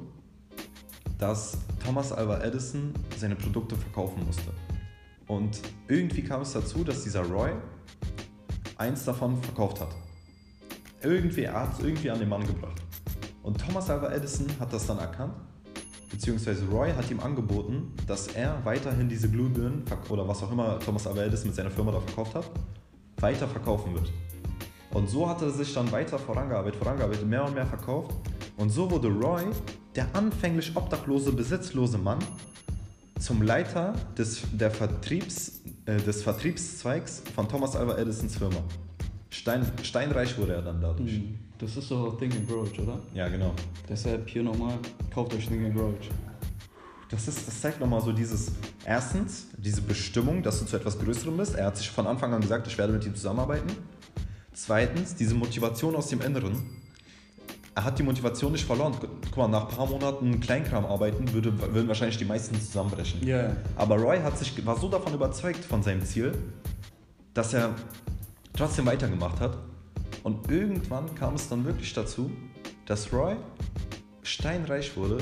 dass 1.17 1.57
Thomas 1.83 2.11
Alva 2.11 2.41
Edison 2.41 2.93
seine 3.17 3.35
Produkte 3.35 3.75
verkaufen 3.75 4.25
musste. 4.25 4.51
Und 5.27 5.61
irgendwie 5.87 6.23
kam 6.23 6.41
es 6.41 6.53
dazu, 6.53 6.83
dass 6.83 7.03
dieser 7.03 7.23
Roy 7.23 7.51
eins 8.77 9.05
davon 9.05 9.41
verkauft 9.41 9.81
hat. 9.81 9.89
Irgendwie, 11.01 11.43
er 11.43 11.61
hat 11.61 11.73
es 11.73 11.85
irgendwie 11.85 12.11
an 12.11 12.19
den 12.19 12.29
Mann 12.29 12.45
gebracht. 12.45 12.81
Und 13.43 13.59
Thomas 13.59 13.89
Alva 13.89 14.11
Edison 14.11 14.47
hat 14.59 14.73
das 14.73 14.87
dann 14.87 14.97
erkannt, 14.97 15.33
beziehungsweise 16.09 16.65
Roy 16.65 16.91
hat 16.91 17.09
ihm 17.11 17.19
angeboten, 17.19 17.93
dass 18.07 18.27
er 18.27 18.63
weiterhin 18.63 19.07
diese 19.07 19.29
Glühbirnen 19.29 19.83
oder 20.09 20.27
was 20.27 20.41
auch 20.43 20.51
immer 20.51 20.79
Thomas 20.79 21.05
Alva 21.05 21.23
Edison 21.23 21.47
mit 21.47 21.55
seiner 21.55 21.71
Firma 21.71 21.91
da 21.91 21.99
verkauft 21.99 22.35
hat, 22.35 22.49
weiter 23.17 23.47
verkaufen 23.47 23.93
wird. 23.93 24.11
Und 24.93 25.09
so 25.09 25.27
hat 25.27 25.41
er 25.41 25.51
sich 25.51 25.73
dann 25.73 25.91
weiter 25.91 26.17
vorangearbeitet, 26.17 26.77
vorangearbeitet, 26.77 27.27
mehr 27.27 27.45
und 27.45 27.53
mehr 27.53 27.65
verkauft. 27.65 28.15
Und 28.57 28.69
so 28.69 28.89
wurde 28.89 29.09
Roy, 29.09 29.43
der 29.95 30.07
anfänglich 30.15 30.75
obdachlose, 30.75 31.31
besitzlose 31.31 31.97
Mann, 31.97 32.19
zum 33.19 33.41
Leiter 33.41 33.93
des, 34.17 34.43
der 34.51 34.71
Vertriebs, 34.71 35.61
äh, 35.85 35.97
des 35.97 36.23
Vertriebszweigs 36.23 37.23
von 37.33 37.47
Thomas 37.47 37.75
Alva 37.75 37.97
Edisons 37.97 38.37
Firma. 38.37 38.57
Stein, 39.29 39.65
steinreich 39.83 40.37
wurde 40.37 40.53
er 40.53 40.61
dann 40.61 40.81
dadurch. 40.81 41.13
Mhm. 41.13 41.39
Das 41.57 41.75
ist 41.77 41.89
doch 41.89 42.17
Think 42.17 42.35
and 42.35 42.47
Grow, 42.47 42.67
oder? 42.79 42.99
Ja, 43.13 43.29
genau. 43.29 43.53
Deshalb 43.87 44.29
hier 44.29 44.43
nochmal, 44.43 44.77
kauft 45.13 45.33
euch 45.33 45.47
Think 45.47 45.65
and 45.65 45.75
Grow. 45.75 45.93
Das, 47.09 47.27
ist, 47.27 47.47
das 47.47 47.61
zeigt 47.61 47.79
nochmal 47.79 48.01
so 48.01 48.11
dieses, 48.11 48.51
erstens, 48.85 49.47
diese 49.57 49.81
Bestimmung, 49.81 50.43
dass 50.43 50.59
du 50.59 50.65
zu 50.65 50.75
etwas 50.75 50.99
Größerem 50.99 51.37
bist. 51.37 51.55
Er 51.55 51.67
hat 51.67 51.77
sich 51.77 51.89
von 51.89 52.07
Anfang 52.07 52.33
an 52.33 52.41
gesagt, 52.41 52.67
ich 52.67 52.77
werde 52.77 52.91
mit 52.91 53.05
ihm 53.05 53.15
zusammenarbeiten. 53.15 53.71
Zweitens, 54.53 55.15
diese 55.15 55.35
Motivation 55.35 55.95
aus 55.95 56.07
dem 56.07 56.21
Inneren. 56.21 56.84
Er 57.75 57.83
hat 57.83 57.99
die 57.99 58.03
Motivation 58.03 58.53
nicht 58.53 58.65
verloren. 58.65 58.95
Guck 58.99 59.37
mal, 59.37 59.49
nach 59.49 59.69
ein 59.69 59.75
paar 59.75 59.85
Monaten 59.85 60.39
Kleinkram 60.39 60.85
arbeiten 60.85 61.33
würde, 61.33 61.57
würden 61.73 61.89
wahrscheinlich 61.89 62.17
die 62.17 62.23
meisten 62.23 62.55
zusammenbrechen. 62.55 63.25
Ja. 63.27 63.53
Aber 63.75 63.97
Roy 63.97 64.19
hat 64.21 64.39
sich, 64.39 64.65
war 64.65 64.77
so 64.77 64.87
davon 64.87 65.13
überzeugt 65.13 65.63
von 65.65 65.83
seinem 65.83 66.03
Ziel, 66.05 66.37
dass 67.33 67.53
er 67.53 67.75
trotzdem 68.53 68.85
weitergemacht 68.85 69.41
hat. 69.41 69.57
Und 70.23 70.49
irgendwann 70.49 71.13
kam 71.15 71.35
es 71.35 71.49
dann 71.49 71.65
wirklich 71.65 71.93
dazu, 71.93 72.31
dass 72.85 73.11
Roy 73.11 73.35
steinreich 74.23 74.95
wurde 74.95 75.17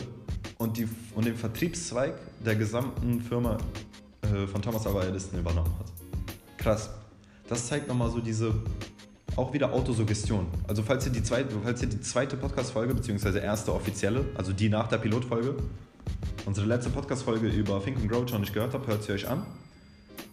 und, 0.59 0.77
die, 0.77 0.87
und 1.15 1.25
den 1.25 1.35
Vertriebszweig 1.35 2.13
der 2.45 2.55
gesamten 2.55 3.19
Firma 3.19 3.57
äh, 4.21 4.45
von 4.45 4.61
Thomas 4.61 4.85
Alva 4.85 5.03
Edison 5.03 5.39
übernommen 5.39 5.73
hat. 5.79 5.91
Krass. 6.57 6.91
Das 7.47 7.67
zeigt 7.67 7.87
nochmal 7.87 8.11
so 8.11 8.19
diese, 8.19 8.53
auch 9.35 9.53
wieder 9.53 9.73
Autosuggestion. 9.73 10.47
Also 10.67 10.83
falls 10.83 11.05
ihr 11.05 11.11
die 11.11 11.23
zweite, 11.23 11.55
falls 11.63 11.81
ihr 11.81 11.89
die 11.89 12.01
zweite 12.01 12.37
Podcast-Folge, 12.37 12.93
beziehungsweise 12.93 13.39
erste 13.39 13.73
offizielle, 13.73 14.25
also 14.35 14.53
die 14.53 14.69
nach 14.69 14.87
der 14.87 14.97
Pilotfolge, 14.97 15.55
unsere 16.45 16.67
letzte 16.67 16.89
Podcast-Folge 16.89 17.47
über 17.47 17.83
Think 17.83 17.97
and 17.97 18.11
Grow 18.11 18.29
schon 18.29 18.41
nicht 18.41 18.53
gehört 18.53 18.73
habt, 18.73 18.87
hört 18.87 19.03
sie 19.03 19.13
euch 19.13 19.27
an. 19.27 19.45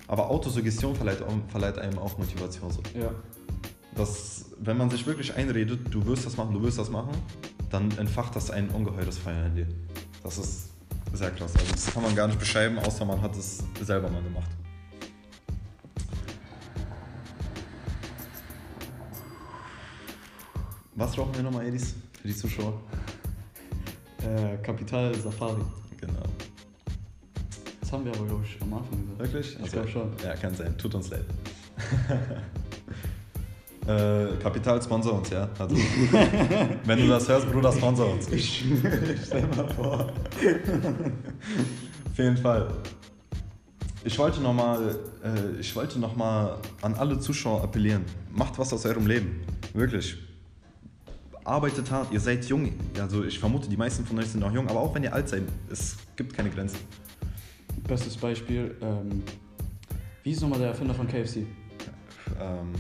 Aber 0.07 0.29
Autosuggestion 0.29 0.97
verleiht, 0.97 1.23
verleiht 1.49 1.79
einem 1.79 1.99
auch 1.99 2.19
Motivation. 2.19 2.71
So. 2.71 2.81
Ja. 2.99 3.11
Das, 3.95 4.47
wenn 4.59 4.77
man 4.77 4.91
sich 4.91 5.07
wirklich 5.07 5.35
einredet, 5.35 5.81
du 5.91 6.05
wirst 6.07 6.27
das 6.27 6.37
machen, 6.37 6.53
du 6.53 6.63
wirst 6.63 6.79
das 6.79 6.91
machen, 6.91 7.13
dann 7.71 7.91
entfacht 7.99 8.35
das 8.37 8.51
ein 8.51 8.69
ungeheures 8.71 9.19
Feuer 9.19 9.47
in 9.47 9.55
dir. 9.55 9.69
Das 10.23 10.39
ist 10.39 10.71
sehr 11.13 11.31
krass. 11.31 11.53
Also 11.55 11.73
das 11.73 11.87
kann 11.93 12.03
man 12.03 12.15
gar 12.15 12.27
nicht 12.27 12.39
beschreiben, 12.39 12.79
außer 12.79 13.05
man 13.05 13.23
hat 13.23 13.37
es 13.37 13.63
selber 13.83 14.11
mal 14.11 14.23
gemacht. 14.23 14.51
Was 21.01 21.17
rauchen 21.17 21.35
wir 21.35 21.43
nochmal, 21.43 21.67
Edis, 21.67 21.95
für 22.21 22.29
die 22.29 22.37
Zuschauer? 22.37 22.75
Äh, 24.19 24.59
Kapital 24.63 25.15
Safari. 25.15 25.63
Genau. 25.99 26.21
Das 27.81 27.91
haben 27.91 28.05
wir 28.05 28.13
aber, 28.15 28.27
glaube 28.27 28.45
ich, 28.45 28.61
am 28.61 28.75
Anfang 28.75 29.01
gesagt. 29.01 29.19
Wirklich? 29.19 29.59
Ich 29.65 29.73
glaube 29.73 29.89
schon. 29.89 30.13
Ja, 30.23 30.35
kann 30.35 30.55
sein. 30.55 30.77
Tut 30.77 30.95
uns 30.95 31.09
leid. 31.09 31.25
äh, 33.87 34.37
Kapital 34.43 34.83
sponsor 34.83 35.15
uns, 35.15 35.31
ja. 35.31 35.49
Also, 35.59 35.75
wenn 36.85 36.99
du 36.99 37.09
das 37.09 37.27
hörst, 37.27 37.51
Bruder, 37.51 37.73
sponsor 37.73 38.13
uns. 38.13 38.29
Ich 38.29 38.63
stell 39.25 39.47
mal 39.57 39.69
vor. 39.71 40.13
Auf 42.11 42.19
jeden 42.19 42.37
Fall. 42.37 42.75
Ich 44.05 44.19
wollte 44.19 44.43
nochmal 44.43 44.99
äh, 45.25 45.59
ich 45.59 45.75
wollte 45.75 45.99
noch 45.99 46.15
mal 46.15 46.59
an 46.83 46.93
alle 46.93 47.19
Zuschauer 47.19 47.65
appellieren. 47.65 48.05
Macht 48.31 48.59
was 48.59 48.71
aus 48.75 48.85
eurem 48.85 49.07
Leben. 49.07 49.41
Wirklich. 49.73 50.30
Arbeitet 51.45 51.91
hart, 51.91 52.13
ihr 52.13 52.21
seid 52.21 52.45
jung. 52.47 52.73
Also 53.01 53.25
ich 53.25 53.39
vermute, 53.39 53.69
die 53.69 53.77
meisten 53.77 54.05
von 54.05 54.19
euch 54.19 54.27
sind 54.29 54.41
noch 54.41 54.53
jung, 54.53 54.69
aber 54.69 54.81
auch 54.81 54.95
wenn 54.95 55.03
ihr 55.03 55.13
alt 55.13 55.29
seid, 55.29 55.43
es 55.71 55.97
gibt 56.17 56.35
keine 56.35 56.51
Grenzen. 56.51 56.79
Bestes 57.87 58.17
Beispiel, 58.17 58.77
ähm, 58.83 59.23
wie 60.23 60.33
ist 60.33 60.43
nochmal 60.43 60.59
der 60.59 60.69
Erfinder 60.69 60.95
von 60.95 61.09
KFC? 61.09 61.39
Ähm, 61.39 62.73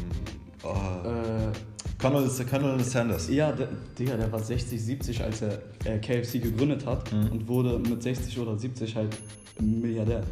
oh, 0.62 0.68
Äh, 0.68 1.52
Colonel, 2.00 2.30
Colonel 2.48 2.80
Sanders. 2.84 3.28
ja, 3.28 3.50
der, 3.52 3.68
Digga, 3.98 4.16
der 4.16 4.30
war 4.30 4.38
60, 4.40 4.80
70, 4.82 5.22
als 5.22 5.42
er 5.42 5.58
äh, 5.84 5.98
KFC 5.98 6.40
gegründet 6.42 6.86
hat 6.86 7.12
Mhm. 7.12 7.32
und 7.32 7.48
wurde 7.48 7.78
mit 7.78 8.02
60 8.02 8.38
oder 8.38 8.56
70 8.58 8.94
halt 8.96 9.16
Milliardär. 9.58 10.22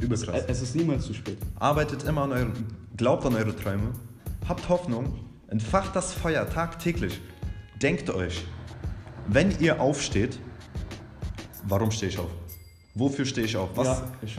Übelst 0.00 0.24
krass. 0.26 0.42
Es, 0.48 0.58
es 0.58 0.62
ist 0.62 0.76
niemals 0.76 1.04
zu 1.06 1.14
spät. 1.14 1.38
Arbeitet 1.56 2.04
immer 2.04 2.22
an 2.22 2.32
euren, 2.32 2.52
glaubt 2.96 3.24
an 3.26 3.34
eure 3.34 3.54
Träume, 3.54 3.90
habt 4.48 4.68
Hoffnung, 4.68 5.18
entfacht 5.48 5.94
das 5.94 6.12
Feuer 6.14 6.48
tagtäglich. 6.48 7.20
Denkt 7.84 8.08
euch, 8.08 8.42
wenn 9.26 9.60
ihr 9.60 9.78
aufsteht, 9.78 10.38
warum 11.64 11.90
stehe 11.90 12.10
ich 12.10 12.18
auf? 12.18 12.30
Wofür 12.94 13.26
stehe 13.26 13.46
ich 13.46 13.54
auf? 13.58 13.68
Was, 13.74 13.86
Ja, 13.86 14.12
ich 14.22 14.38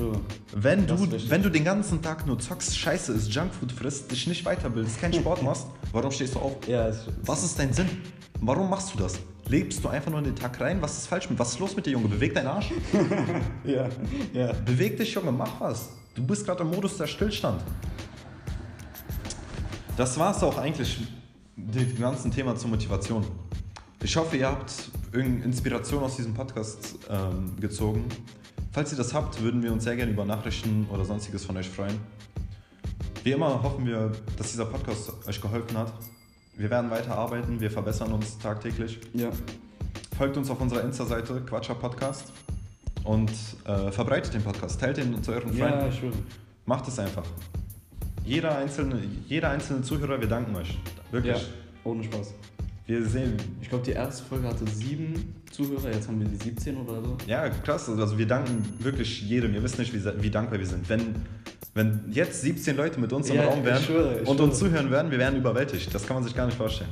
wenn, 0.55 0.87
du, 0.87 0.95
ist 1.15 1.29
wenn 1.29 1.43
du 1.43 1.51
den 1.51 1.63
ganzen 1.63 2.01
Tag 2.01 2.25
nur 2.25 2.39
zockst, 2.39 2.75
scheiße 2.75 3.13
ist, 3.13 3.31
Junkfood 3.31 3.71
frisst, 3.71 4.09
dich 4.09 4.25
nicht 4.25 4.43
weiterbildest, 4.45 4.99
keinen 4.99 5.13
Sport 5.13 5.43
machst, 5.43 5.67
warum 5.91 6.09
stehst 6.09 6.33
du 6.33 6.39
auf? 6.39 6.67
Ja, 6.67 6.87
es, 6.87 7.05
Was 7.21 7.43
ist 7.43 7.59
dein 7.59 7.71
Sinn? 7.71 7.87
Warum 8.41 8.67
machst 8.67 8.95
du 8.95 8.97
das? 8.97 9.19
Lebst 9.47 9.83
du 9.83 9.89
einfach 9.89 10.09
nur 10.09 10.21
in 10.21 10.25
den 10.25 10.35
Tag 10.35 10.59
rein? 10.59 10.81
Was 10.81 10.97
ist 10.97 11.05
falsch 11.05 11.29
mit? 11.29 11.37
Was 11.37 11.49
ist 11.49 11.59
los 11.59 11.75
mit 11.75 11.85
dir, 11.85 11.91
Junge? 11.91 12.07
Beweg 12.07 12.33
deinen 12.33 12.47
Arsch. 12.47 12.71
ja, 13.63 13.87
ja. 14.33 14.53
Beweg 14.65 14.97
dich, 14.97 15.13
Junge, 15.13 15.31
mach 15.31 15.61
was. 15.61 15.89
Du 16.15 16.25
bist 16.25 16.47
gerade 16.47 16.63
im 16.63 16.71
Modus 16.71 16.97
der 16.97 17.05
Stillstand. 17.05 17.61
Das 19.95 20.17
war 20.17 20.35
es 20.35 20.41
auch 20.41 20.57
eigentlich, 20.57 20.99
dem 21.55 21.97
ganzen 21.99 22.31
Thema 22.31 22.55
zur 22.55 22.69
Motivation. 22.69 23.25
Ich 24.03 24.15
hoffe, 24.17 24.37
ihr 24.37 24.47
habt 24.47 24.89
irgendeine 25.11 25.45
Inspiration 25.45 26.03
aus 26.03 26.15
diesem 26.17 26.33
Podcast 26.33 26.95
ähm, 27.09 27.55
gezogen. 27.59 28.05
Falls 28.71 28.91
ihr 28.91 28.97
das 28.97 29.13
habt, 29.13 29.41
würden 29.41 29.63
wir 29.63 29.71
uns 29.71 29.83
sehr 29.85 29.95
gerne 29.95 30.11
über 30.11 30.25
Nachrichten 30.25 30.85
oder 30.91 31.05
sonstiges 31.05 31.45
von 31.45 31.55
euch 31.57 31.69
freuen. 31.69 31.97
Wie 33.23 33.31
immer 33.31 33.63
hoffen 33.63 33.85
wir, 33.85 34.11
dass 34.37 34.51
dieser 34.51 34.65
Podcast 34.65 35.11
euch 35.27 35.41
geholfen 35.41 35.77
hat. 35.77 35.93
Wir 36.57 36.69
werden 36.69 36.91
weiter 36.91 37.17
arbeiten, 37.17 37.59
wir 37.59 37.71
verbessern 37.71 38.11
uns 38.13 38.37
tagtäglich. 38.37 38.99
ja. 39.13 39.29
Folgt 40.17 40.37
uns 40.37 40.49
auf 40.49 40.61
unserer 40.61 40.81
Insta-Seite, 40.83 41.41
Quatscher 41.41 41.75
Podcast. 41.75 42.31
Und 43.03 43.31
äh, 43.65 43.91
verbreitet 43.91 44.33
den 44.33 44.41
Podcast, 44.43 44.79
teilt 44.79 44.97
ihn 44.97 45.21
zu 45.21 45.33
euren 45.33 45.55
Ja, 45.57 45.67
Freunden. 45.67 45.89
ich 45.89 45.99
schwöre. 45.99 46.13
Macht 46.65 46.87
es 46.87 46.97
einfach. 46.99 47.25
Jeder 48.25 48.57
einzelne, 48.57 48.99
jeder 49.27 49.49
einzelne 49.51 49.81
Zuhörer, 49.81 50.19
wir 50.19 50.27
danken 50.27 50.55
euch. 50.55 50.77
Wirklich. 51.11 51.35
Ja, 51.37 51.41
ohne 51.83 52.03
Spaß. 52.03 52.33
Wir 52.87 53.03
sehen, 53.05 53.33
Ich 53.61 53.69
glaube, 53.69 53.83
die 53.83 53.91
erste 53.91 54.23
Folge 54.23 54.47
hatte 54.47 54.65
sieben 54.67 55.35
Zuhörer, 55.51 55.91
jetzt 55.91 56.07
haben 56.07 56.19
wir 56.19 56.27
die 56.27 56.35
17 56.35 56.77
oder 56.77 57.01
so. 57.03 57.17
ja, 57.27 57.49
krass. 57.49 57.89
Also 57.89 58.17
wir 58.17 58.27
danken 58.27 58.63
wirklich 58.79 59.21
jedem. 59.23 59.53
Ihr 59.55 59.63
wisst 59.63 59.79
nicht, 59.79 59.93
wie, 59.93 60.23
wie 60.23 60.29
dankbar 60.29 60.59
wir 60.59 60.65
sind. 60.67 60.87
Wenn, 60.87 61.15
wenn 61.73 62.01
jetzt 62.11 62.41
17 62.41 62.75
Leute 62.77 62.99
mit 62.99 63.11
uns 63.13 63.29
im 63.29 63.37
Ja, 63.37 63.45
Raum 63.45 63.59
ich 63.59 63.65
wären 63.65 63.83
schwöre, 63.83 64.21
ich 64.21 64.27
und 64.27 64.39
uns 64.39 64.59
zuhören 64.59 64.91
werden, 64.91 65.09
wir 65.11 65.17
wären 65.17 65.35
überwältigt. 65.35 65.93
Das 65.93 66.05
kann 66.05 66.17
man 66.17 66.23
sich 66.23 66.35
gar 66.35 66.45
nicht 66.45 66.57
vorstellen. 66.57 66.91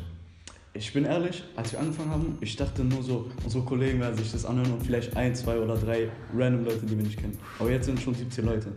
Ich 0.76 0.92
bin 0.92 1.06
ehrlich, 1.06 1.44
als 1.56 1.72
wir 1.72 1.80
angefangen 1.80 2.10
haben, 2.10 2.38
ich 2.42 2.56
dachte 2.56 2.84
nur 2.84 3.04
so, 3.04 3.30
unsere 3.44 3.64
Kollegen 3.64 4.00
werden 4.00 4.18
sich 4.18 4.32
das 4.32 4.44
anhören 4.46 4.72
und 4.74 4.84
vielleicht 4.84 5.16
ein, 5.16 5.36
zwei 5.36 5.60
oder 5.60 5.76
drei 5.76 6.10
random 6.36 6.66
Leute, 6.66 6.86
die 6.88 6.98
wir 6.98 7.04
nicht 7.04 7.20
kennen. 7.20 7.38
Aber 7.60 7.70
jetzt 7.70 7.86
sind 7.86 8.02
schon 8.02 8.16
17 8.16 8.44
Leute. 8.46 8.70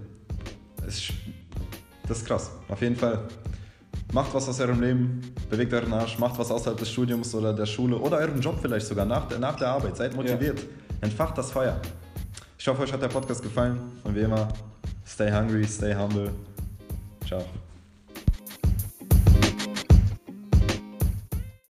Es 0.86 1.10
das 2.08 2.18
ist 2.18 2.26
krass. 2.26 2.50
Auf 2.68 2.80
jeden 2.80 2.96
Fall. 2.96 3.20
Macht 4.12 4.32
was 4.34 4.48
aus 4.48 4.60
eurem 4.60 4.80
Leben, 4.80 5.20
bewegt 5.50 5.72
euren 5.72 5.92
Arsch, 5.92 6.18
macht 6.18 6.38
was 6.38 6.50
außerhalb 6.50 6.78
des 6.78 6.90
Studiums 6.90 7.34
oder 7.34 7.52
der 7.52 7.66
Schule 7.66 7.96
oder 7.96 8.18
eurem 8.18 8.40
Job 8.40 8.56
vielleicht 8.60 8.86
sogar 8.86 9.04
nach 9.04 9.26
der, 9.26 9.38
nach 9.38 9.56
der 9.56 9.68
Arbeit. 9.68 9.96
Seid 9.96 10.14
motiviert. 10.14 10.60
Entfacht 11.00 11.36
das 11.36 11.50
Feuer. 11.50 11.80
Ich 12.58 12.68
hoffe, 12.68 12.82
euch 12.82 12.92
hat 12.92 13.02
der 13.02 13.08
Podcast 13.08 13.42
gefallen 13.42 13.78
und 14.04 14.14
wie 14.14 14.20
immer, 14.20 14.48
stay 15.06 15.30
hungry, 15.30 15.64
stay 15.64 15.94
humble. 15.94 16.30
Ciao. 17.26 17.44